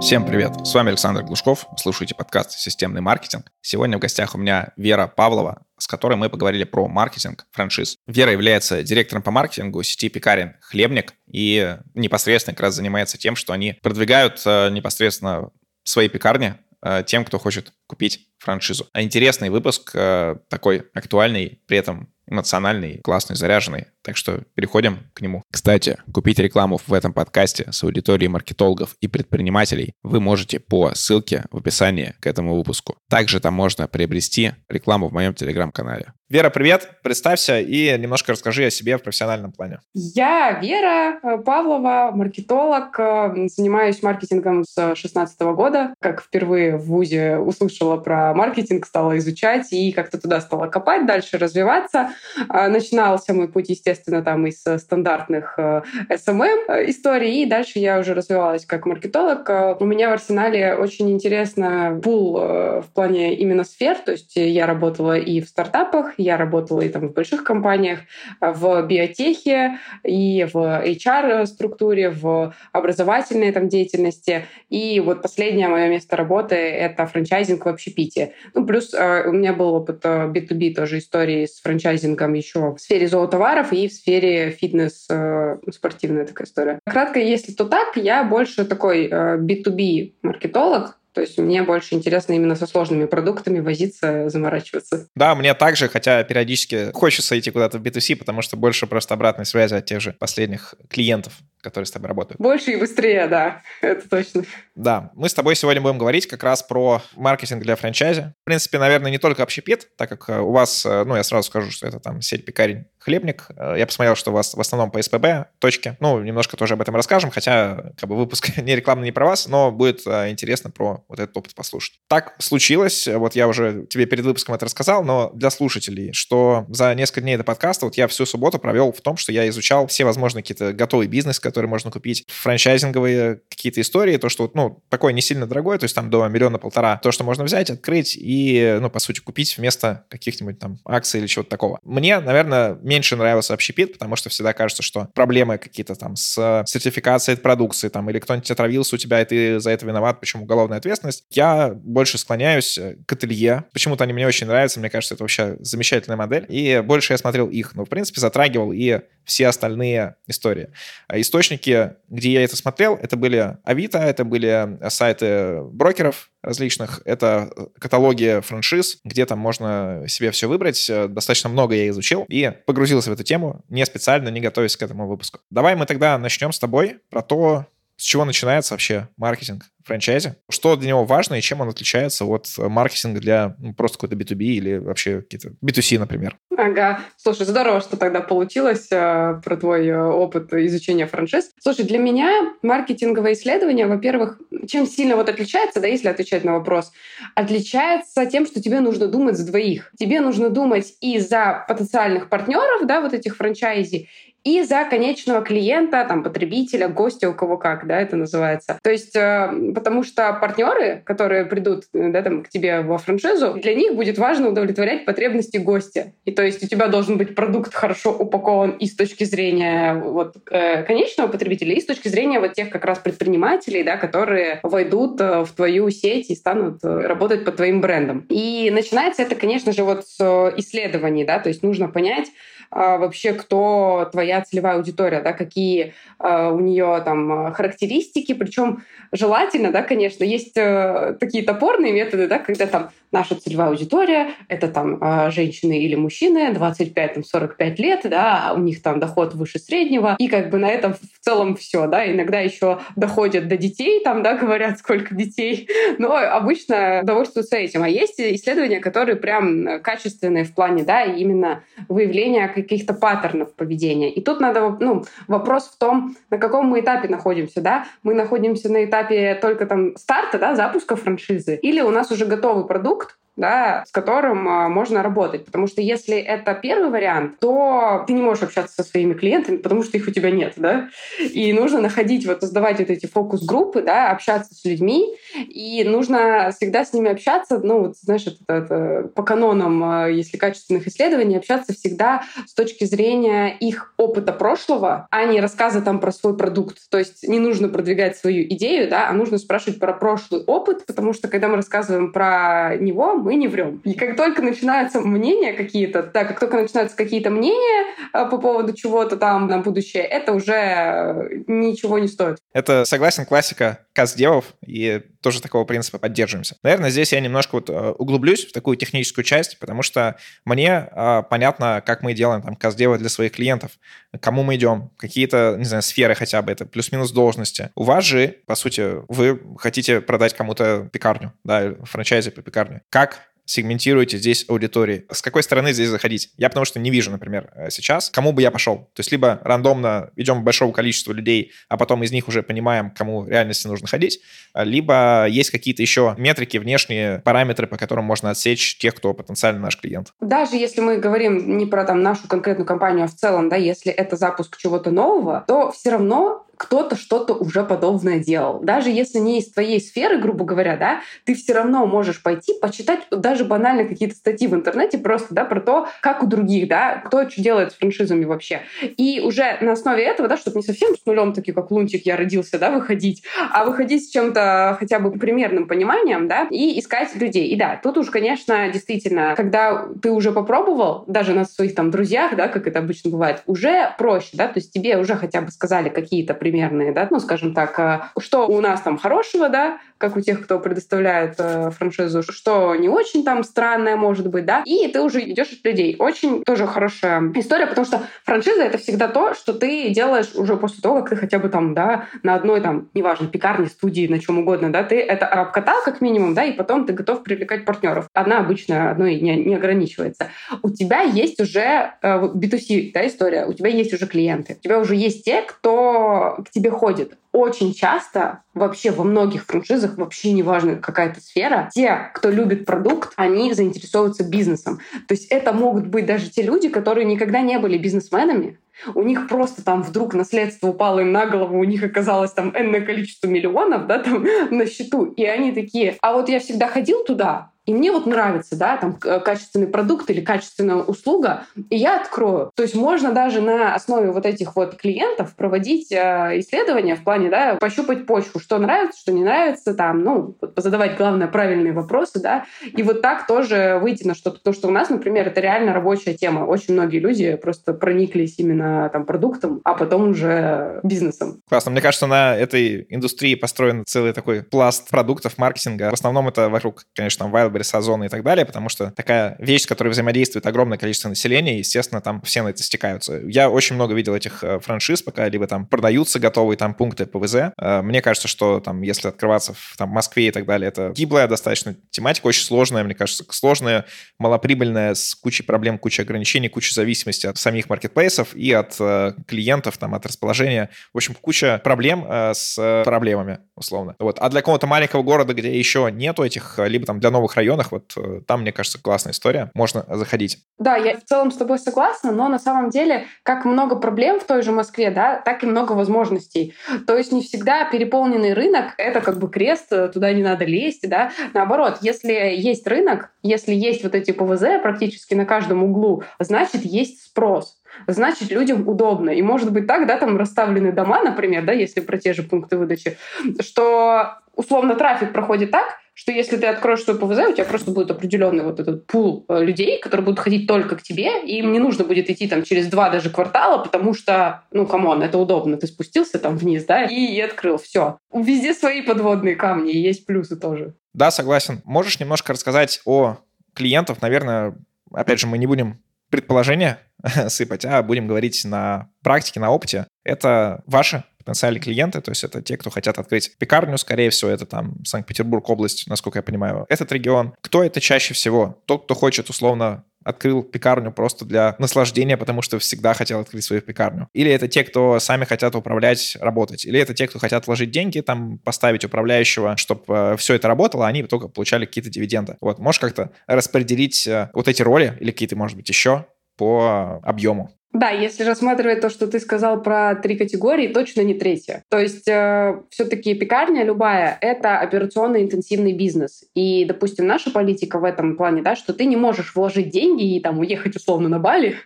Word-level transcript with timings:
Всем 0.00 0.26
привет! 0.26 0.66
С 0.66 0.74
вами 0.74 0.90
Александр 0.90 1.22
Глушков. 1.22 1.66
Слушайте 1.78 2.14
подкаст 2.14 2.52
«Системный 2.52 3.00
маркетинг». 3.00 3.50
Сегодня 3.62 3.96
в 3.96 4.00
гостях 4.00 4.34
у 4.34 4.38
меня 4.38 4.72
Вера 4.76 5.06
Павлова, 5.06 5.62
с 5.78 5.86
которой 5.86 6.16
мы 6.16 6.28
поговорили 6.28 6.64
про 6.64 6.86
маркетинг 6.86 7.46
франшиз. 7.50 7.96
Вера 8.06 8.30
является 8.30 8.82
директором 8.82 9.22
по 9.22 9.30
маркетингу 9.30 9.82
сети 9.82 10.10
пекарен 10.10 10.56
«Хлебник» 10.60 11.14
и 11.26 11.78
непосредственно 11.94 12.54
как 12.54 12.64
раз 12.64 12.74
занимается 12.74 13.16
тем, 13.16 13.36
что 13.36 13.54
они 13.54 13.72
продвигают 13.72 14.42
э, 14.44 14.68
непосредственно 14.70 15.50
свои 15.82 16.08
пекарни 16.08 16.54
э, 16.82 17.02
тем, 17.06 17.24
кто 17.24 17.38
хочет 17.38 17.72
купить 17.86 18.28
франшизу. 18.38 18.86
А 18.92 19.02
интересный 19.02 19.50
выпуск, 19.50 19.90
э, 19.94 20.36
такой 20.48 20.84
актуальный, 20.94 21.60
при 21.66 21.78
этом 21.78 22.08
эмоциональный, 22.28 22.98
классный, 22.98 23.36
заряженный. 23.36 23.86
Так 24.02 24.16
что 24.16 24.42
переходим 24.54 24.98
к 25.14 25.20
нему. 25.20 25.42
Кстати, 25.50 25.98
купить 26.12 26.38
рекламу 26.38 26.78
в 26.84 26.92
этом 26.92 27.12
подкасте 27.12 27.66
с 27.70 27.82
аудиторией 27.82 28.28
маркетологов 28.28 28.96
и 29.00 29.08
предпринимателей 29.08 29.94
вы 30.02 30.20
можете 30.20 30.60
по 30.60 30.94
ссылке 30.94 31.44
в 31.50 31.56
описании 31.56 32.14
к 32.20 32.26
этому 32.26 32.56
выпуску. 32.56 32.96
Также 33.08 33.40
там 33.40 33.54
можно 33.54 33.88
приобрести 33.88 34.52
рекламу 34.68 35.08
в 35.08 35.12
моем 35.12 35.34
телеграм-канале. 35.34 36.12
Вера, 36.28 36.50
привет! 36.50 36.90
Представься 37.04 37.60
и 37.60 37.96
немножко 37.96 38.32
расскажи 38.32 38.64
о 38.64 38.70
себе 38.70 38.98
в 38.98 39.02
профессиональном 39.02 39.52
плане. 39.52 39.78
Я 39.94 40.58
Вера 40.60 41.20
э, 41.22 41.38
Павлова, 41.38 42.10
маркетолог. 42.12 42.98
Э, 42.98 43.32
занимаюсь 43.46 44.02
маркетингом 44.02 44.64
с 44.64 44.74
2016 44.74 45.40
года. 45.54 45.94
Как 46.00 46.20
впервые 46.20 46.78
в 46.78 46.86
ВУЗе 46.86 47.38
услышала 47.38 47.75
про 48.02 48.34
маркетинг, 48.34 48.86
стала 48.86 49.16
изучать 49.18 49.72
и 49.72 49.92
как-то 49.92 50.20
туда 50.20 50.40
стала 50.40 50.66
копать, 50.66 51.06
дальше 51.06 51.38
развиваться. 51.38 52.10
Э, 52.48 52.68
начинался 52.68 53.34
мой 53.34 53.48
путь, 53.48 53.68
естественно, 53.68 54.22
там 54.22 54.46
из 54.46 54.60
стандартных 54.60 55.58
SMM 55.58 56.90
историй, 56.90 57.42
и 57.42 57.46
дальше 57.46 57.78
я 57.78 57.98
уже 57.98 58.14
развивалась 58.14 58.66
как 58.66 58.86
маркетолог. 58.86 59.48
У 59.80 59.84
меня 59.84 60.10
в 60.10 60.12
арсенале 60.12 60.74
очень 60.74 61.10
интересно 61.10 62.00
пул 62.02 62.34
в 62.34 62.86
плане 62.94 63.34
именно 63.34 63.64
сфер, 63.64 63.96
то 63.96 64.12
есть 64.12 64.36
я 64.36 64.66
работала 64.66 65.18
и 65.18 65.40
в 65.40 65.48
стартапах, 65.48 66.14
я 66.18 66.36
работала 66.36 66.80
и 66.80 66.88
там 66.88 67.08
в 67.08 67.12
больших 67.12 67.44
компаниях, 67.44 68.00
в 68.40 68.82
биотехе, 68.82 69.78
и 70.02 70.46
в 70.52 70.56
HR-структуре, 70.56 72.10
в 72.10 72.54
образовательной 72.72 73.52
там 73.52 73.68
деятельности. 73.68 74.46
И 74.68 75.00
вот 75.00 75.22
последнее 75.22 75.68
мое 75.68 75.88
место 75.88 76.16
работы— 76.16 76.54
это 76.56 77.06
франчайзинг 77.06 77.65
в 77.66 77.68
общепите. 77.68 78.32
Ну, 78.54 78.64
плюс 78.66 78.94
э, 78.94 79.24
у 79.26 79.32
меня 79.32 79.52
был 79.52 79.74
опыт 79.74 80.04
B2B 80.04 80.70
э, 80.70 80.74
тоже 80.74 80.98
истории 80.98 81.46
с 81.46 81.60
франчайзингом 81.60 82.32
еще 82.32 82.72
в 82.74 82.78
сфере 82.78 83.08
зоотоваров 83.08 83.72
и 83.72 83.88
в 83.88 83.92
сфере 83.92 84.50
фитнес, 84.50 85.06
э, 85.10 85.58
спортивная 85.70 86.26
такая 86.26 86.46
история. 86.46 86.78
Кратко, 86.86 87.18
если 87.20 87.52
то 87.52 87.64
так, 87.64 87.96
я 87.96 88.24
больше 88.24 88.64
такой 88.64 89.08
B2B 89.08 90.14
маркетолог, 90.22 90.98
то 91.16 91.22
есть 91.22 91.38
мне 91.38 91.62
больше 91.62 91.94
интересно 91.94 92.34
именно 92.34 92.56
со 92.56 92.66
сложными 92.66 93.06
продуктами 93.06 93.60
возиться, 93.60 94.28
заморачиваться. 94.28 95.08
Да, 95.14 95.34
мне 95.34 95.54
также, 95.54 95.88
хотя 95.88 96.22
периодически 96.22 96.90
хочется 96.92 97.38
идти 97.38 97.50
куда-то 97.50 97.78
в 97.78 97.82
B2C, 97.82 98.16
потому 98.16 98.42
что 98.42 98.58
больше 98.58 98.86
просто 98.86 99.14
обратной 99.14 99.46
связи 99.46 99.72
от 99.72 99.86
тех 99.86 100.02
же 100.02 100.12
последних 100.12 100.74
клиентов 100.90 101.32
которые 101.66 101.86
с 101.86 101.90
тобой 101.90 102.06
работают. 102.06 102.40
Больше 102.40 102.70
и 102.70 102.76
быстрее, 102.76 103.26
да, 103.26 103.62
это 103.80 104.08
точно. 104.08 104.44
Да, 104.76 105.10
мы 105.16 105.28
с 105.28 105.34
тобой 105.34 105.56
сегодня 105.56 105.82
будем 105.82 105.98
говорить 105.98 106.28
как 106.28 106.44
раз 106.44 106.62
про 106.62 107.02
маркетинг 107.16 107.60
для 107.64 107.74
франчайзи. 107.74 108.34
В 108.42 108.44
принципе, 108.44 108.78
наверное, 108.78 109.10
не 109.10 109.18
только 109.18 109.42
общепит, 109.42 109.88
так 109.96 110.08
как 110.08 110.28
э, 110.28 110.38
у 110.38 110.52
вас, 110.52 110.86
э, 110.86 111.02
ну, 111.04 111.16
я 111.16 111.24
сразу 111.24 111.48
скажу, 111.48 111.72
что 111.72 111.88
это 111.88 111.98
там 111.98 112.22
сеть 112.22 112.44
пекарень 112.44 112.84
хлебник. 113.00 113.48
Э, 113.56 113.74
я 113.76 113.84
посмотрел, 113.84 114.14
что 114.14 114.30
у 114.30 114.34
вас 114.34 114.54
в 114.54 114.60
основном 114.60 114.92
по 114.92 115.02
СПБ 115.02 115.48
точки. 115.58 115.96
Ну, 115.98 116.22
немножко 116.22 116.56
тоже 116.56 116.74
об 116.74 116.82
этом 116.82 116.94
расскажем, 116.94 117.32
хотя 117.32 117.90
как 117.98 118.08
бы 118.08 118.14
выпуск 118.14 118.56
не 118.62 118.76
рекламный 118.76 119.06
не 119.06 119.12
про 119.12 119.26
вас, 119.26 119.48
но 119.48 119.72
будет 119.72 120.06
интересно 120.06 120.70
про 120.70 121.04
вот 121.08 121.18
этот 121.18 121.36
опыт 121.36 121.56
послушать. 121.56 121.98
Так 122.06 122.36
случилось, 122.38 123.08
вот 123.08 123.34
я 123.34 123.48
уже 123.48 123.86
тебе 123.90 124.06
перед 124.06 124.24
выпуском 124.24 124.54
это 124.54 124.66
рассказал, 124.66 125.02
но 125.02 125.32
для 125.34 125.50
слушателей, 125.50 126.12
что 126.12 126.64
за 126.68 126.94
несколько 126.94 127.22
дней 127.22 127.36
до 127.36 127.42
подкаста 127.42 127.86
вот 127.86 127.96
я 127.96 128.06
всю 128.06 128.24
субботу 128.24 128.60
провел 128.60 128.92
в 128.92 129.00
том, 129.00 129.16
что 129.16 129.32
я 129.32 129.48
изучал 129.48 129.88
все 129.88 130.04
возможные 130.04 130.44
какие-то 130.44 130.72
готовые 130.72 131.08
бизнес, 131.08 131.40
которые 131.56 131.70
можно 131.70 131.90
купить, 131.90 132.24
франчайзинговые 132.28 133.40
какие-то 133.48 133.80
истории, 133.80 134.18
то, 134.18 134.28
что, 134.28 134.50
ну, 134.52 134.82
такое 134.90 135.14
не 135.14 135.22
сильно 135.22 135.46
дорогое, 135.46 135.78
то 135.78 135.84
есть 135.84 135.94
там 135.94 136.10
до 136.10 136.28
миллиона-полтора, 136.28 136.98
то, 136.98 137.10
что 137.12 137.24
можно 137.24 137.44
взять, 137.44 137.70
открыть 137.70 138.14
и, 138.14 138.76
ну, 138.78 138.90
по 138.90 138.98
сути, 138.98 139.20
купить 139.20 139.56
вместо 139.56 140.04
каких-нибудь 140.10 140.58
там 140.58 140.78
акций 140.84 141.18
или 141.18 141.26
чего-то 141.26 141.48
такого. 141.48 141.78
Мне, 141.82 142.20
наверное, 142.20 142.74
меньше 142.82 143.16
нравился 143.16 143.54
общепит, 143.54 143.94
потому 143.94 144.16
что 144.16 144.28
всегда 144.28 144.52
кажется, 144.52 144.82
что 144.82 145.08
проблемы 145.14 145.56
какие-то 145.56 145.94
там 145.94 146.14
с 146.14 146.64
сертификацией 146.66 147.38
продукции, 147.38 147.88
там, 147.88 148.10
или 148.10 148.18
кто-нибудь 148.18 148.50
отравился 148.50 148.96
у 148.96 148.98
тебя, 148.98 149.22
и 149.22 149.24
ты 149.24 149.58
за 149.58 149.70
это 149.70 149.86
виноват, 149.86 150.20
почему 150.20 150.42
уголовная 150.42 150.76
ответственность. 150.76 151.24
Я 151.30 151.70
больше 151.70 152.18
склоняюсь 152.18 152.78
к 153.06 153.12
ателье. 153.14 153.64
Почему-то 153.72 154.04
они 154.04 154.12
мне 154.12 154.26
очень 154.26 154.46
нравятся, 154.46 154.78
мне 154.78 154.90
кажется, 154.90 155.14
это 155.14 155.24
вообще 155.24 155.56
замечательная 155.60 156.18
модель. 156.18 156.44
И 156.50 156.82
больше 156.84 157.14
я 157.14 157.18
смотрел 157.18 157.48
их, 157.48 157.74
но, 157.74 157.86
в 157.86 157.88
принципе, 157.88 158.20
затрагивал 158.20 158.72
и 158.72 159.00
все 159.26 159.48
остальные 159.48 160.16
истории. 160.26 160.70
А 161.08 161.20
источники, 161.20 161.92
где 162.08 162.32
я 162.32 162.44
это 162.44 162.56
смотрел, 162.56 162.94
это 162.94 163.16
были 163.16 163.58
Авито, 163.64 163.98
это 163.98 164.24
были 164.24 164.78
сайты 164.88 165.60
брокеров 165.62 166.30
различных, 166.42 167.02
это 167.04 167.50
каталоги 167.78 168.40
франшиз, 168.40 169.00
где 169.04 169.26
там 169.26 169.38
можно 169.38 170.04
себе 170.06 170.30
все 170.30 170.48
выбрать. 170.48 170.90
Достаточно 171.08 171.50
много 171.50 171.74
я 171.74 171.88
изучил 171.88 172.24
и 172.28 172.52
погрузился 172.66 173.10
в 173.10 173.12
эту 173.12 173.24
тему, 173.24 173.64
не 173.68 173.84
специально, 173.84 174.28
не 174.28 174.40
готовясь 174.40 174.76
к 174.76 174.82
этому 174.82 175.06
выпуску. 175.08 175.40
Давай 175.50 175.76
мы 175.76 175.86
тогда 175.86 176.16
начнем 176.16 176.52
с 176.52 176.58
тобой 176.58 177.00
про 177.10 177.22
то, 177.22 177.66
с 177.96 178.02
чего 178.02 178.24
начинается 178.24 178.74
вообще 178.74 179.08
маркетинг 179.16 179.64
франчайзе? 179.84 180.36
Что 180.50 180.76
для 180.76 180.88
него 180.88 181.04
важно 181.04 181.34
и 181.34 181.40
чем 181.40 181.60
он 181.60 181.68
отличается 181.68 182.24
от 182.24 182.48
маркетинга 182.58 183.20
для 183.20 183.56
ну, 183.58 183.72
просто 183.72 183.98
какой-то 183.98 184.16
B2B 184.16 184.42
или 184.42 184.76
вообще 184.78 185.22
какие-то 185.22 185.52
B2C, 185.64 185.98
например? 185.98 186.36
Ага. 186.56 187.00
Слушай, 187.16 187.46
здорово, 187.46 187.80
что 187.80 187.96
тогда 187.96 188.20
получилось 188.20 188.88
э, 188.90 189.40
про 189.44 189.56
твой 189.56 189.86
э, 189.86 189.98
опыт 189.98 190.52
изучения 190.52 191.06
франшиз. 191.06 191.50
Слушай, 191.60 191.84
для 191.84 191.98
меня 191.98 192.54
маркетинговое 192.62 193.34
исследование, 193.34 193.86
во-первых, 193.86 194.40
чем 194.68 194.86
сильно 194.86 195.16
вот 195.16 195.28
отличается, 195.28 195.80
да, 195.80 195.86
если 195.86 196.08
отвечать 196.08 196.44
на 196.44 196.54
вопрос, 196.54 196.92
отличается 197.34 198.26
тем, 198.26 198.46
что 198.46 198.60
тебе 198.60 198.80
нужно 198.80 199.06
думать 199.06 199.36
за 199.36 199.46
двоих. 199.46 199.92
Тебе 199.98 200.20
нужно 200.20 200.50
думать 200.50 200.94
и 201.00 201.18
за 201.18 201.64
потенциальных 201.68 202.28
партнеров, 202.28 202.86
да, 202.86 203.00
вот 203.00 203.12
этих 203.12 203.36
франчайзи, 203.36 204.08
и 204.46 204.62
за 204.62 204.84
конечного 204.84 205.42
клиента, 205.42 206.06
там, 206.08 206.22
потребителя, 206.22 206.86
гостя, 206.86 207.28
у 207.28 207.34
кого 207.34 207.56
как, 207.56 207.84
да, 207.88 208.00
это 208.00 208.14
называется. 208.14 208.78
То 208.80 208.92
есть, 208.92 209.16
э, 209.16 209.72
потому 209.74 210.04
что 210.04 210.32
партнеры, 210.40 211.02
которые 211.04 211.46
придут, 211.46 211.86
да, 211.92 212.22
там, 212.22 212.44
к 212.44 212.48
тебе 212.48 212.82
во 212.82 212.98
франшизу, 212.98 213.54
для 213.54 213.74
них 213.74 213.96
будет 213.96 214.18
важно 214.18 214.50
удовлетворять 214.50 215.04
потребности 215.04 215.56
гостя. 215.56 216.12
И 216.24 216.30
то 216.30 216.44
есть 216.44 216.62
у 216.62 216.68
тебя 216.68 216.86
должен 216.86 217.18
быть 217.18 217.34
продукт 217.34 217.74
хорошо 217.74 218.12
упакован 218.12 218.70
и 218.70 218.86
с 218.86 218.94
точки 218.94 219.24
зрения 219.24 219.94
вот, 219.94 220.36
э, 220.48 220.84
конечного 220.84 221.26
потребителя, 221.26 221.74
и 221.74 221.80
с 221.80 221.84
точки 221.84 222.06
зрения 222.06 222.38
вот 222.38 222.52
тех 222.52 222.70
как 222.70 222.84
раз 222.84 223.00
предпринимателей, 223.00 223.82
да, 223.82 223.96
которые 223.96 224.60
войдут 224.62 225.20
э, 225.20 225.44
в 225.44 225.50
твою 225.56 225.90
сеть 225.90 226.30
и 226.30 226.36
станут 226.36 226.84
работать 226.84 227.44
под 227.44 227.56
твоим 227.56 227.80
брендом. 227.80 228.24
И 228.28 228.70
начинается 228.72 229.22
это, 229.22 229.34
конечно 229.34 229.72
же, 229.72 229.82
вот 229.82 230.06
с 230.06 230.52
исследований, 230.56 231.24
да, 231.24 231.40
то 231.40 231.48
есть 231.48 231.64
нужно 231.64 231.88
понять, 231.88 232.28
вообще, 232.70 233.32
кто 233.32 234.08
твоя 234.12 234.42
целевая 234.42 234.76
аудитория, 234.76 235.20
да, 235.20 235.32
какие 235.32 235.94
а, 236.18 236.50
у 236.50 236.60
нее 236.60 237.02
там 237.04 237.52
характеристики, 237.52 238.32
причем 238.34 238.82
желательно, 239.12 239.70
да, 239.70 239.82
конечно, 239.82 240.24
есть 240.24 240.56
э, 240.56 241.16
такие 241.20 241.44
топорные 241.44 241.92
методы, 241.92 242.26
да, 242.26 242.38
когда 242.38 242.66
там 242.66 242.90
наша 243.12 243.34
целевая 243.34 243.68
аудитория— 243.68 244.30
это 244.48 244.68
там 244.68 244.98
а, 245.00 245.30
женщины 245.30 245.78
или 245.78 245.94
мужчины 245.94 246.52
25-45 246.52 247.76
лет, 247.76 248.00
да, 248.04 248.52
у 248.54 248.58
них 248.58 248.82
там 248.82 248.98
доход 249.00 249.34
выше 249.34 249.58
среднего, 249.58 250.16
и 250.18 250.28
как 250.28 250.50
бы 250.50 250.58
на 250.58 250.68
этом 250.68 250.94
в 250.94 251.24
целом 251.24 251.56
все, 251.56 251.86
да, 251.86 252.10
иногда 252.10 252.40
еще 252.40 252.80
доходят 252.96 253.48
до 253.48 253.56
детей, 253.56 254.02
там, 254.02 254.22
да, 254.22 254.36
говорят, 254.36 254.78
сколько 254.78 255.14
детей, 255.14 255.68
но 255.98 256.14
обычно 256.14 257.02
довольствуются 257.04 257.56
этим. 257.56 257.82
А 257.82 257.88
есть 257.88 258.18
исследования, 258.18 258.80
которые 258.80 259.16
прям 259.16 259.80
качественные 259.82 260.44
в 260.44 260.54
плане, 260.54 260.82
да, 260.82 261.04
именно 261.04 261.62
выявления 261.88 262.44
каких-то 262.62 262.94
паттернов 262.94 263.54
поведения. 263.54 264.12
И 264.12 264.20
тут 264.20 264.40
надо, 264.40 264.76
ну, 264.80 265.04
вопрос 265.28 265.68
в 265.68 265.78
том, 265.78 266.16
на 266.30 266.38
каком 266.38 266.66
мы 266.66 266.80
этапе 266.80 267.08
находимся, 267.08 267.60
да, 267.60 267.86
мы 268.02 268.14
находимся 268.14 268.70
на 268.72 268.84
этапе 268.84 269.38
только 269.40 269.66
там 269.66 269.96
старта, 269.96 270.38
да, 270.38 270.54
запуска 270.54 270.96
франшизы, 270.96 271.56
или 271.56 271.80
у 271.80 271.90
нас 271.90 272.10
уже 272.10 272.26
готовый 272.26 272.66
продукт, 272.66 273.16
да, 273.36 273.84
с 273.86 273.92
которым 273.92 274.48
а, 274.48 274.68
можно 274.68 275.02
работать. 275.02 275.44
Потому 275.44 275.66
что 275.66 275.82
если 275.82 276.16
это 276.16 276.54
первый 276.54 276.90
вариант, 276.90 277.38
то 277.38 278.04
ты 278.06 278.12
не 278.12 278.22
можешь 278.22 278.44
общаться 278.44 278.82
со 278.82 278.88
своими 278.88 279.14
клиентами, 279.14 279.58
потому 279.58 279.82
что 279.82 279.96
их 279.96 280.08
у 280.08 280.10
тебя 280.10 280.30
нет, 280.30 280.54
да. 280.56 280.88
И 281.18 281.52
нужно 281.52 281.80
находить, 281.80 282.26
вот 282.26 282.40
создавать 282.40 282.78
вот 282.78 282.90
эти 282.90 283.06
фокус-группы, 283.06 283.82
да, 283.82 284.10
общаться 284.10 284.54
с 284.54 284.64
людьми, 284.64 285.14
и 285.34 285.84
нужно 285.84 286.50
всегда 286.56 286.84
с 286.84 286.92
ними 286.92 287.10
общаться, 287.10 287.60
ну, 287.62 287.80
вот, 287.80 287.96
знаешь, 287.98 288.26
это, 288.26 288.54
это 288.54 289.08
по 289.14 289.22
канонам, 289.22 289.84
а, 289.84 290.06
если 290.08 290.38
качественных 290.38 290.86
исследований, 290.86 291.36
общаться 291.36 291.74
всегда 291.74 292.22
с 292.46 292.54
точки 292.54 292.84
зрения 292.84 293.56
их 293.60 293.92
опыта 293.98 294.32
прошлого, 294.32 295.06
а 295.10 295.24
не 295.26 295.40
рассказа 295.40 295.82
там 295.82 296.00
про 296.00 296.12
свой 296.12 296.36
продукт. 296.36 296.78
То 296.90 296.98
есть 296.98 297.26
не 297.26 297.38
нужно 297.38 297.68
продвигать 297.68 298.16
свою 298.16 298.44
идею, 298.44 298.88
да, 298.88 299.08
а 299.08 299.12
нужно 299.12 299.38
спрашивать 299.38 299.78
про 299.78 299.92
прошлый 299.92 300.42
опыт, 300.44 300.86
потому 300.86 301.12
что 301.12 301.28
когда 301.28 301.48
мы 301.48 301.56
рассказываем 301.56 302.12
про 302.12 302.76
него, 302.76 303.25
мы 303.26 303.34
не 303.34 303.48
врем. 303.48 303.80
И 303.84 303.94
как 303.94 304.16
только 304.16 304.40
начинаются 304.40 305.00
мнения 305.00 305.52
какие-то, 305.52 306.04
да, 306.04 306.24
как 306.24 306.38
только 306.38 306.58
начинаются 306.58 306.96
какие-то 306.96 307.30
мнения 307.30 307.86
э, 308.12 308.28
по 308.30 308.38
поводу 308.38 308.72
чего-то 308.72 309.16
там 309.16 309.48
на 309.48 309.58
будущее, 309.58 310.04
это 310.04 310.32
уже 310.32 310.52
э, 310.52 311.28
ничего 311.48 311.98
не 311.98 312.06
стоит. 312.06 312.38
Это, 312.52 312.84
согласен, 312.84 313.26
классика 313.26 313.80
каздевов, 313.92 314.54
и 314.64 315.02
тоже 315.26 315.42
такого 315.42 315.64
принципа 315.64 315.98
поддерживаемся. 315.98 316.56
Наверное, 316.62 316.90
здесь 316.90 317.12
я 317.12 317.18
немножко 317.18 317.56
вот 317.56 317.68
э, 317.68 317.90
углублюсь 317.98 318.46
в 318.46 318.52
такую 318.52 318.76
техническую 318.76 319.24
часть, 319.24 319.58
потому 319.58 319.82
что 319.82 320.18
мне 320.44 320.86
а, 320.92 321.22
понятно, 321.22 321.82
как 321.84 322.02
мы 322.02 322.14
делаем 322.14 322.42
там 322.42 322.54
каздевы 322.54 322.96
для 322.96 323.08
своих 323.08 323.32
клиентов, 323.32 323.72
кому 324.20 324.44
мы 324.44 324.54
идем, 324.54 324.92
какие-то, 324.96 325.56
не 325.58 325.64
знаю, 325.64 325.82
сферы 325.82 326.14
хотя 326.14 326.42
бы, 326.42 326.52
это 326.52 326.64
плюс-минус 326.64 327.10
должности. 327.10 327.70
У 327.74 327.82
вас 327.82 328.04
же, 328.04 328.36
по 328.46 328.54
сути, 328.54 329.02
вы 329.08 329.40
хотите 329.58 330.00
продать 330.00 330.32
кому-то 330.32 330.88
пекарню, 330.92 331.32
да, 331.42 331.74
франчайзи 331.82 332.30
по 332.30 332.40
пекарне. 332.40 332.82
Как 332.88 333.22
сегментируете 333.46 334.18
здесь 334.18 334.44
аудитории? 334.48 335.06
С 335.10 335.22
какой 335.22 335.42
стороны 335.42 335.72
здесь 335.72 335.88
заходить? 335.88 336.30
Я 336.36 336.48
потому 336.48 336.66
что 336.66 336.78
не 336.78 336.90
вижу, 336.90 337.10
например, 337.10 337.50
э, 337.54 337.70
сейчас, 337.70 338.10
кому 338.10 338.32
бы 338.32 338.42
я 338.42 338.50
пошел. 338.50 338.90
То 338.94 339.00
есть 339.00 339.12
либо 339.12 339.40
рандомно 339.42 340.10
идем 340.16 340.44
большого 340.44 340.72
количества 340.72 341.12
людей, 341.12 341.52
а 341.68 341.76
потом 341.76 342.02
из 342.02 342.12
них 342.12 342.28
уже 342.28 342.42
понимаем, 342.42 342.90
кому 342.90 343.26
реальности 343.26 343.66
нужно 343.66 343.88
ходить, 343.88 344.20
а, 344.52 344.64
либо 344.64 345.26
есть 345.28 345.50
какие-то 345.50 345.82
еще 345.82 346.14
метрики, 346.18 346.58
внешние 346.58 347.20
параметры, 347.20 347.66
по 347.66 347.76
которым 347.76 348.04
можно 348.04 348.30
отсечь 348.30 348.78
тех, 348.78 348.94
кто 348.94 349.14
потенциально 349.14 349.60
наш 349.60 349.78
клиент. 349.78 350.12
Даже 350.20 350.56
если 350.56 350.80
мы 350.80 350.98
говорим 350.98 351.56
не 351.58 351.66
про 351.66 351.84
там 351.84 352.02
нашу 352.02 352.26
конкретную 352.28 352.66
компанию, 352.66 353.04
а 353.04 353.08
в 353.08 353.14
целом, 353.14 353.48
да, 353.48 353.56
если 353.56 353.92
это 353.92 354.16
запуск 354.16 354.56
чего-то 354.56 354.90
нового, 354.90 355.44
то 355.46 355.70
все 355.72 355.90
равно 355.90 356.45
кто-то 356.56 356.96
что-то 356.96 357.34
уже 357.34 357.64
подобное 357.64 358.18
делал. 358.18 358.60
Даже 358.60 358.90
если 358.90 359.18
не 359.18 359.40
из 359.40 359.50
твоей 359.50 359.80
сферы, 359.80 360.18
грубо 360.18 360.44
говоря, 360.44 360.76
да, 360.76 361.00
ты 361.24 361.34
все 361.34 361.52
равно 361.52 361.86
можешь 361.86 362.22
пойти 362.22 362.54
почитать 362.60 363.00
даже 363.10 363.44
банально 363.44 363.84
какие-то 363.84 364.14
статьи 364.14 364.48
в 364.48 364.54
интернете 364.54 364.98
просто, 364.98 365.34
да, 365.34 365.44
про 365.44 365.60
то, 365.60 365.88
как 366.00 366.22
у 366.22 366.26
других, 366.26 366.68
да, 366.68 367.02
кто 367.04 367.28
что 367.28 367.42
делает 367.42 367.72
с 367.72 367.76
франшизами 367.76 368.24
вообще. 368.24 368.62
И 368.82 369.20
уже 369.20 369.58
на 369.60 369.72
основе 369.72 370.04
этого, 370.04 370.28
да, 370.28 370.36
чтобы 370.36 370.58
не 370.58 370.62
совсем 370.62 370.94
с 370.96 371.04
нулем, 371.06 371.32
такие 371.32 371.54
как 371.54 371.70
лунтик, 371.70 372.06
я 372.06 372.16
родился, 372.16 372.58
да, 372.58 372.70
выходить, 372.70 373.22
а 373.52 373.64
выходить 373.64 374.06
с 374.06 374.10
чем-то 374.10 374.76
хотя 374.78 374.98
бы 374.98 375.10
примерным 375.12 375.66
пониманием, 375.66 376.28
да, 376.28 376.46
и 376.50 376.78
искать 376.78 377.14
людей. 377.16 377.48
И 377.48 377.56
да, 377.56 377.78
тут 377.82 377.98
уж, 377.98 378.10
конечно, 378.10 378.68
действительно, 378.70 379.34
когда 379.36 379.86
ты 380.00 380.10
уже 380.10 380.32
попробовал, 380.32 381.04
даже 381.06 381.34
на 381.34 381.44
своих 381.44 381.74
там 381.74 381.90
друзьях, 381.90 382.36
да, 382.36 382.48
как 382.48 382.66
это 382.66 382.78
обычно 382.78 383.10
бывает, 383.10 383.42
уже 383.46 383.94
проще, 383.98 384.30
да, 384.34 384.48
то 384.48 384.58
есть 384.58 384.72
тебе 384.72 384.98
уже 384.98 385.16
хотя 385.16 385.40
бы 385.40 385.50
сказали 385.50 385.88
какие-то 385.88 386.34
примерные, 386.46 386.92
да, 386.92 387.08
ну, 387.10 387.18
скажем 387.18 387.54
так, 387.54 387.78
э, 387.78 388.00
что 388.20 388.46
у 388.46 388.60
нас 388.60 388.80
там 388.80 388.98
хорошего, 388.98 389.48
да, 389.48 389.78
как 389.98 390.16
у 390.16 390.20
тех, 390.20 390.42
кто 390.42 390.58
предоставляет 390.58 391.36
э, 391.38 391.70
франшизу, 391.70 392.22
что 392.22 392.74
не 392.74 392.88
очень 392.88 393.24
там 393.24 393.44
странное 393.44 393.96
может 393.96 394.28
быть, 394.28 394.44
да, 394.44 394.62
и 394.64 394.88
ты 394.88 395.00
уже 395.00 395.20
идешь 395.20 395.52
от 395.52 395.64
людей. 395.64 395.96
Очень 395.98 396.42
тоже 396.44 396.66
хорошая 396.66 397.32
история, 397.34 397.66
потому 397.66 397.86
что 397.86 398.02
франшиза— 398.24 398.62
это 398.64 398.78
всегда 398.78 399.08
то, 399.08 399.34
что 399.34 399.52
ты 399.52 399.90
делаешь 399.90 400.34
уже 400.34 400.56
после 400.56 400.82
того, 400.82 401.00
как 401.00 401.10
ты 401.10 401.16
хотя 401.16 401.38
бы 401.38 401.48
там, 401.48 401.74
да, 401.74 402.06
на 402.22 402.34
одной 402.34 402.60
там, 402.60 402.88
неважно, 402.94 403.28
пекарне, 403.28 403.68
студии, 403.68 404.06
на 404.06 404.18
чем 404.18 404.38
угодно, 404.38 404.70
да, 404.72 404.82
ты 404.82 405.00
это 405.00 405.26
обкатал 405.26 405.82
как 405.84 406.00
минимум, 406.00 406.34
да, 406.34 406.44
и 406.44 406.52
потом 406.52 406.86
ты 406.86 406.92
готов 406.92 407.22
привлекать 407.22 407.64
партнеров. 407.64 408.08
Одна 408.12 408.40
обычно 408.40 408.90
одной 408.90 409.20
не, 409.20 409.36
не 409.36 409.54
ограничивается. 409.54 410.28
У 410.62 410.70
тебя 410.70 411.02
есть 411.02 411.40
уже 411.40 411.92
э, 412.02 412.18
B2C, 412.34 412.92
да, 412.92 413.06
история, 413.06 413.46
у 413.46 413.52
тебя 413.52 413.70
есть 413.70 413.92
уже 413.92 414.06
клиенты, 414.06 414.56
у 414.58 414.62
тебя 414.62 414.78
уже 414.78 414.94
есть 414.94 415.24
те, 415.24 415.42
кто 415.42 416.38
к 416.44 416.50
тебе 416.50 416.70
ходит. 416.70 417.16
Очень 417.36 417.74
часто, 417.74 418.44
вообще 418.54 418.90
во 418.90 419.04
многих 419.04 419.44
франшизах, 419.44 419.98
вообще 419.98 420.32
неважно 420.32 420.76
какая-то 420.76 421.20
сфера, 421.20 421.68
те, 421.70 422.10
кто 422.14 422.30
любит 422.30 422.64
продукт, 422.64 423.12
они 423.16 423.52
заинтересовываются 423.52 424.24
бизнесом. 424.24 424.80
То 425.06 425.12
есть 425.12 425.26
это 425.26 425.52
могут 425.52 425.86
быть 425.86 426.06
даже 426.06 426.30
те 426.30 426.40
люди, 426.40 426.70
которые 426.70 427.04
никогда 427.04 427.42
не 427.42 427.58
были 427.58 427.76
бизнесменами, 427.76 428.58
у 428.94 429.02
них 429.02 429.28
просто 429.28 429.62
там 429.62 429.82
вдруг 429.82 430.14
наследство 430.14 430.68
упало 430.68 431.00
им 431.00 431.12
на 431.12 431.26
голову, 431.26 431.58
у 431.58 431.64
них 431.64 431.82
оказалось 431.82 432.32
там 432.32 432.54
энное 432.56 432.80
количество 432.80 433.28
миллионов, 433.28 433.86
да, 433.86 433.98
там 433.98 434.24
на 434.50 434.64
счету, 434.64 435.04
и 435.04 435.26
они 435.26 435.52
такие, 435.52 435.98
а 436.00 436.14
вот 436.14 436.30
я 436.30 436.40
всегда 436.40 436.68
ходил 436.68 437.04
туда, 437.04 437.50
и 437.66 437.74
мне 437.74 437.92
вот 437.92 438.06
нравится, 438.06 438.56
да, 438.56 438.76
там 438.76 438.94
качественный 438.94 439.66
продукт 439.66 440.08
или 440.10 440.20
качественная 440.20 440.76
услуга, 440.76 441.44
и 441.70 441.76
я 441.76 442.00
открою. 442.00 442.50
То 442.54 442.62
есть 442.62 442.74
можно 442.74 443.12
даже 443.12 443.40
на 443.40 443.74
основе 443.74 444.10
вот 444.10 444.24
этих 444.24 444.56
вот 444.56 444.76
клиентов 444.76 445.34
проводить 445.34 445.92
э, 445.92 446.32
исследования 446.38 446.96
в 446.96 447.04
плане, 447.04 447.28
да, 447.28 447.56
пощупать 447.56 448.06
почву, 448.06 448.40
что 448.40 448.58
нравится, 448.58 449.00
что 449.00 449.12
не 449.12 449.22
нравится, 449.22 449.74
там, 449.74 450.02
ну, 450.02 450.36
задавать, 450.56 450.96
главное, 450.96 451.26
правильные 451.26 451.72
вопросы, 451.72 452.20
да, 452.20 452.46
и 452.64 452.82
вот 452.82 453.02
так 453.02 453.26
тоже 453.26 453.78
выйти 453.82 454.06
на 454.06 454.14
что-то. 454.14 454.38
Потому 454.38 454.54
что 454.54 454.68
у 454.68 454.70
нас, 454.70 454.88
например, 454.88 455.26
это 455.26 455.40
реально 455.40 455.72
рабочая 455.72 456.14
тема. 456.14 456.44
Очень 456.44 456.74
многие 456.74 456.98
люди 456.98 457.36
просто 457.36 457.72
прониклись 457.72 458.38
именно 458.38 458.88
там 458.92 459.04
продуктом, 459.04 459.60
а 459.64 459.74
потом 459.74 460.10
уже 460.10 460.80
бизнесом. 460.82 461.40
Классно. 461.48 461.72
Мне 461.72 461.80
кажется, 461.80 462.06
на 462.06 462.36
этой 462.36 462.86
индустрии 462.88 463.34
построен 463.34 463.84
целый 463.86 464.12
такой 464.12 464.42
пласт 464.42 464.88
продуктов, 464.90 465.38
маркетинга. 465.38 465.90
В 465.90 465.94
основном 465.94 466.28
это 466.28 466.48
вокруг, 466.48 466.84
конечно, 466.94 467.24
там, 467.24 467.32
Wildberries, 467.56 467.76
Озона 467.76 468.04
и 468.04 468.08
так 468.08 468.22
далее, 468.22 468.44
потому 468.44 468.68
что 468.68 468.90
такая 468.90 469.36
вещь, 469.38 469.62
с 469.62 469.66
которой 469.66 469.88
взаимодействует 469.88 470.46
огромное 470.46 470.78
количество 470.78 471.08
населения, 471.08 471.58
естественно, 471.58 472.00
там 472.00 472.20
все 472.22 472.42
на 472.42 472.48
это 472.48 472.62
стекаются. 472.62 473.20
Я 473.26 473.50
очень 473.50 473.74
много 473.76 473.94
видел 473.94 474.14
этих 474.14 474.42
э, 474.44 474.58
франшиз, 474.60 475.02
пока 475.02 475.28
либо 475.28 475.46
там 475.46 475.66
продаются 475.66 476.18
готовые 476.18 476.56
там 476.56 476.74
пункты 476.74 477.06
ПВЗ. 477.06 477.52
Э, 477.58 477.82
мне 477.82 478.02
кажется, 478.02 478.28
что 478.28 478.60
там, 478.60 478.82
если 478.82 479.08
открываться 479.08 479.54
в 479.54 479.76
там, 479.76 479.90
Москве 479.90 480.28
и 480.28 480.30
так 480.30 480.46
далее, 480.46 480.68
это 480.68 480.92
гиблая 480.94 481.28
достаточно 481.28 481.76
тематика, 481.90 482.26
очень 482.26 482.44
сложная, 482.44 482.84
мне 482.84 482.94
кажется, 482.94 483.24
сложная, 483.30 483.86
малоприбыльная, 484.18 484.94
с 484.94 485.14
кучей 485.14 485.42
проблем, 485.42 485.78
кучей 485.78 486.02
ограничений, 486.02 486.48
кучей 486.48 486.74
зависимости 486.74 487.26
от 487.26 487.38
самих 487.38 487.68
маркетплейсов 487.68 488.34
и 488.34 488.52
от 488.52 488.76
э, 488.80 489.12
клиентов, 489.26 489.78
там, 489.78 489.94
от 489.94 490.06
расположения. 490.06 490.70
В 490.92 490.98
общем, 490.98 491.14
куча 491.14 491.60
проблем 491.62 492.06
с 492.08 492.82
проблемами, 492.84 493.38
условно. 493.54 493.96
Вот. 493.98 494.18
А 494.18 494.28
для 494.28 494.40
какого-то 494.40 494.66
маленького 494.66 495.02
города, 495.02 495.34
где 495.34 495.56
еще 495.56 495.90
нету 495.92 496.22
этих, 496.22 496.58
либо 496.58 496.86
там 496.86 497.00
для 497.00 497.10
новых 497.10 497.34
районов, 497.34 497.45
районах, 497.46 497.72
вот 497.72 497.92
э, 497.96 498.20
там, 498.26 498.42
мне 498.42 498.52
кажется, 498.52 498.80
классная 498.82 499.12
история, 499.12 499.50
можно 499.54 499.84
заходить. 499.88 500.38
Да, 500.58 500.76
я 500.76 500.96
в 500.96 501.04
целом 501.04 501.30
с 501.30 501.36
тобой 501.36 501.58
согласна, 501.58 502.12
но 502.12 502.28
на 502.28 502.38
самом 502.38 502.70
деле, 502.70 503.06
как 503.22 503.44
много 503.44 503.76
проблем 503.76 504.20
в 504.20 504.24
той 504.24 504.42
же 504.42 504.52
Москве, 504.52 504.90
да, 504.90 505.20
так 505.24 505.44
и 505.44 505.46
много 505.46 505.72
возможностей. 505.72 506.54
То 506.86 506.96
есть 506.96 507.12
не 507.12 507.22
всегда 507.22 507.64
переполненный 507.70 508.34
рынок— 508.34 508.74
это 508.78 509.00
как 509.00 509.18
бы 509.18 509.28
крест, 509.30 509.72
э, 509.72 509.88
туда 509.88 510.12
не 510.12 510.22
надо 510.22 510.44
лезть, 510.44 510.88
да. 510.88 511.12
Наоборот, 511.34 511.78
если 511.82 512.12
есть 512.12 512.66
рынок, 512.66 513.10
если 513.22 513.54
есть 513.54 513.82
вот 513.82 513.94
эти 513.94 514.10
ПВЗ 514.10 514.60
практически 514.62 515.14
на 515.14 515.24
каждом 515.24 515.62
углу, 515.62 516.02
значит, 516.18 516.64
есть 516.64 517.04
спрос 517.04 517.58
значит, 517.86 518.30
людям 518.30 518.66
удобно. 518.66 519.10
И 519.10 519.20
может 519.20 519.52
быть 519.52 519.66
так, 519.66 519.86
да, 519.86 519.98
там 519.98 520.16
расставлены 520.16 520.72
дома, 520.72 521.02
например, 521.02 521.44
да, 521.44 521.52
если 521.52 521.80
про 521.80 521.98
те 521.98 522.14
же 522.14 522.22
пункты 522.22 522.56
выдачи, 522.56 522.96
что 523.40 524.14
условно 524.34 524.76
трафик 524.76 525.12
проходит 525.12 525.50
так, 525.50 525.78
что 525.96 526.12
если 526.12 526.36
ты 526.36 526.46
откроешь 526.46 526.82
свой 526.82 526.98
ПВЗ, 526.98 527.30
у 527.30 527.32
тебя 527.32 527.46
просто 527.46 527.70
будет 527.70 527.90
определенный 527.90 528.44
вот 528.44 528.60
этот 528.60 528.86
пул 528.86 529.24
э, 529.28 529.42
людей, 529.42 529.80
которые 529.80 530.04
будут 530.04 530.20
ходить 530.20 530.46
только 530.46 530.76
к 530.76 530.82
тебе, 530.82 531.24
и 531.24 531.38
им 531.38 531.52
не 531.52 531.58
нужно 531.58 531.84
будет 531.84 532.10
идти 532.10 532.28
там 532.28 532.42
через 532.42 532.66
два 532.66 532.90
даже 532.90 533.08
квартала, 533.08 533.64
потому 533.64 533.94
что, 533.94 534.42
ну, 534.50 534.66
come 534.66 534.87
on, 534.87 535.02
это 535.02 535.16
удобно. 535.16 535.56
Ты 535.56 535.66
спустился 535.66 536.18
там 536.18 536.36
вниз, 536.36 536.66
да, 536.66 536.84
и, 536.84 536.94
и 536.94 537.20
открыл. 537.22 537.56
Все. 537.56 537.96
Везде 538.12 538.52
свои 538.52 538.82
подводные 538.82 539.36
камни, 539.36 539.72
и 539.72 539.78
есть 539.78 540.04
плюсы 540.04 540.36
тоже. 540.36 540.74
Да, 540.92 541.10
согласен. 541.10 541.62
Можешь 541.64 541.98
немножко 541.98 542.34
рассказать 542.34 542.82
о 542.84 543.16
клиентах? 543.54 544.02
Наверное, 544.02 544.54
опять 544.92 545.18
же, 545.18 545.26
мы 545.26 545.38
не 545.38 545.46
будем 545.46 545.82
предположения 546.10 546.78
сыпать, 547.28 547.64
а 547.64 547.82
будем 547.82 548.06
говорить 548.06 548.44
на 548.44 548.90
практике, 549.02 549.40
на 549.40 549.50
опыте. 549.50 549.86
Это 550.04 550.62
ваши 550.66 551.04
потенциальные 551.26 551.60
клиенты, 551.60 552.00
то 552.00 552.10
есть 552.12 552.24
это 552.24 552.40
те, 552.40 552.56
кто 552.56 552.70
хотят 552.70 552.98
открыть 552.98 553.36
пекарню, 553.38 553.76
скорее 553.78 554.10
всего, 554.10 554.30
это 554.30 554.46
там 554.46 554.84
Санкт-Петербург 554.84 555.48
область, 555.50 555.86
насколько 555.88 556.20
я 556.20 556.22
понимаю, 556.22 556.64
этот 556.68 556.90
регион. 556.92 557.34
Кто 557.40 557.62
это 557.62 557.80
чаще 557.80 558.14
всего? 558.14 558.62
Тот, 558.66 558.84
кто 558.84 558.94
хочет 558.94 559.28
условно 559.28 559.84
открыл 560.04 560.44
пекарню 560.44 560.92
просто 560.92 561.24
для 561.24 561.56
наслаждения, 561.58 562.16
потому 562.16 562.40
что 562.40 562.60
всегда 562.60 562.94
хотел 562.94 563.18
открыть 563.20 563.42
свою 563.42 563.60
пекарню. 563.60 564.08
Или 564.12 564.30
это 564.30 564.46
те, 564.46 564.62
кто 564.62 565.00
сами 565.00 565.24
хотят 565.24 565.56
управлять, 565.56 566.16
работать. 566.20 566.64
Или 566.64 566.78
это 566.78 566.94
те, 566.94 567.08
кто 567.08 567.18
хотят 567.18 567.48
вложить 567.48 567.72
деньги, 567.72 568.00
там, 568.00 568.38
поставить 568.38 568.84
управляющего, 568.84 569.56
чтобы 569.56 569.82
э, 569.88 570.16
все 570.16 570.34
это 570.34 570.46
работало, 570.46 570.86
а 570.86 570.88
они 570.88 571.02
только 571.02 571.26
получали 571.26 571.66
какие-то 571.66 571.90
дивиденды. 571.90 572.36
Вот, 572.40 572.60
можешь 572.60 572.78
как-то 572.78 573.10
распределить 573.26 574.06
э, 574.06 574.30
вот 574.32 574.46
эти 574.46 574.62
роли 574.62 574.96
или 575.00 575.10
какие-то, 575.10 575.34
может 575.34 575.56
быть, 575.56 575.68
еще 575.68 576.06
по 576.36 577.00
объему? 577.02 577.55
Да, 577.76 577.90
если 577.90 578.24
рассматривать 578.24 578.80
то, 578.80 578.88
что 578.88 579.06
ты 579.06 579.20
сказал 579.20 579.62
про 579.62 579.94
три 579.96 580.16
категории, 580.16 580.68
точно 580.68 581.02
не 581.02 581.12
третья. 581.12 581.62
То 581.68 581.78
есть 581.78 582.08
э, 582.08 582.62
все-таки 582.70 583.14
пекарня 583.14 583.64
любая— 583.64 584.16
это 584.22 584.58
операционно 584.60 585.22
интенсивный 585.22 585.74
бизнес. 585.74 586.24
И, 586.34 586.64
допустим, 586.64 587.06
наша 587.06 587.30
политика 587.30 587.78
в 587.78 587.84
этом 587.84 588.16
плане, 588.16 588.40
да, 588.40 588.56
что 588.56 588.72
ты 588.72 588.86
не 588.86 588.96
можешь 588.96 589.34
вложить 589.34 589.68
деньги 589.68 590.16
и 590.16 590.20
там 590.20 590.38
уехать 590.38 590.74
условно 590.74 591.10
на 591.10 591.18
Бали 591.18 591.56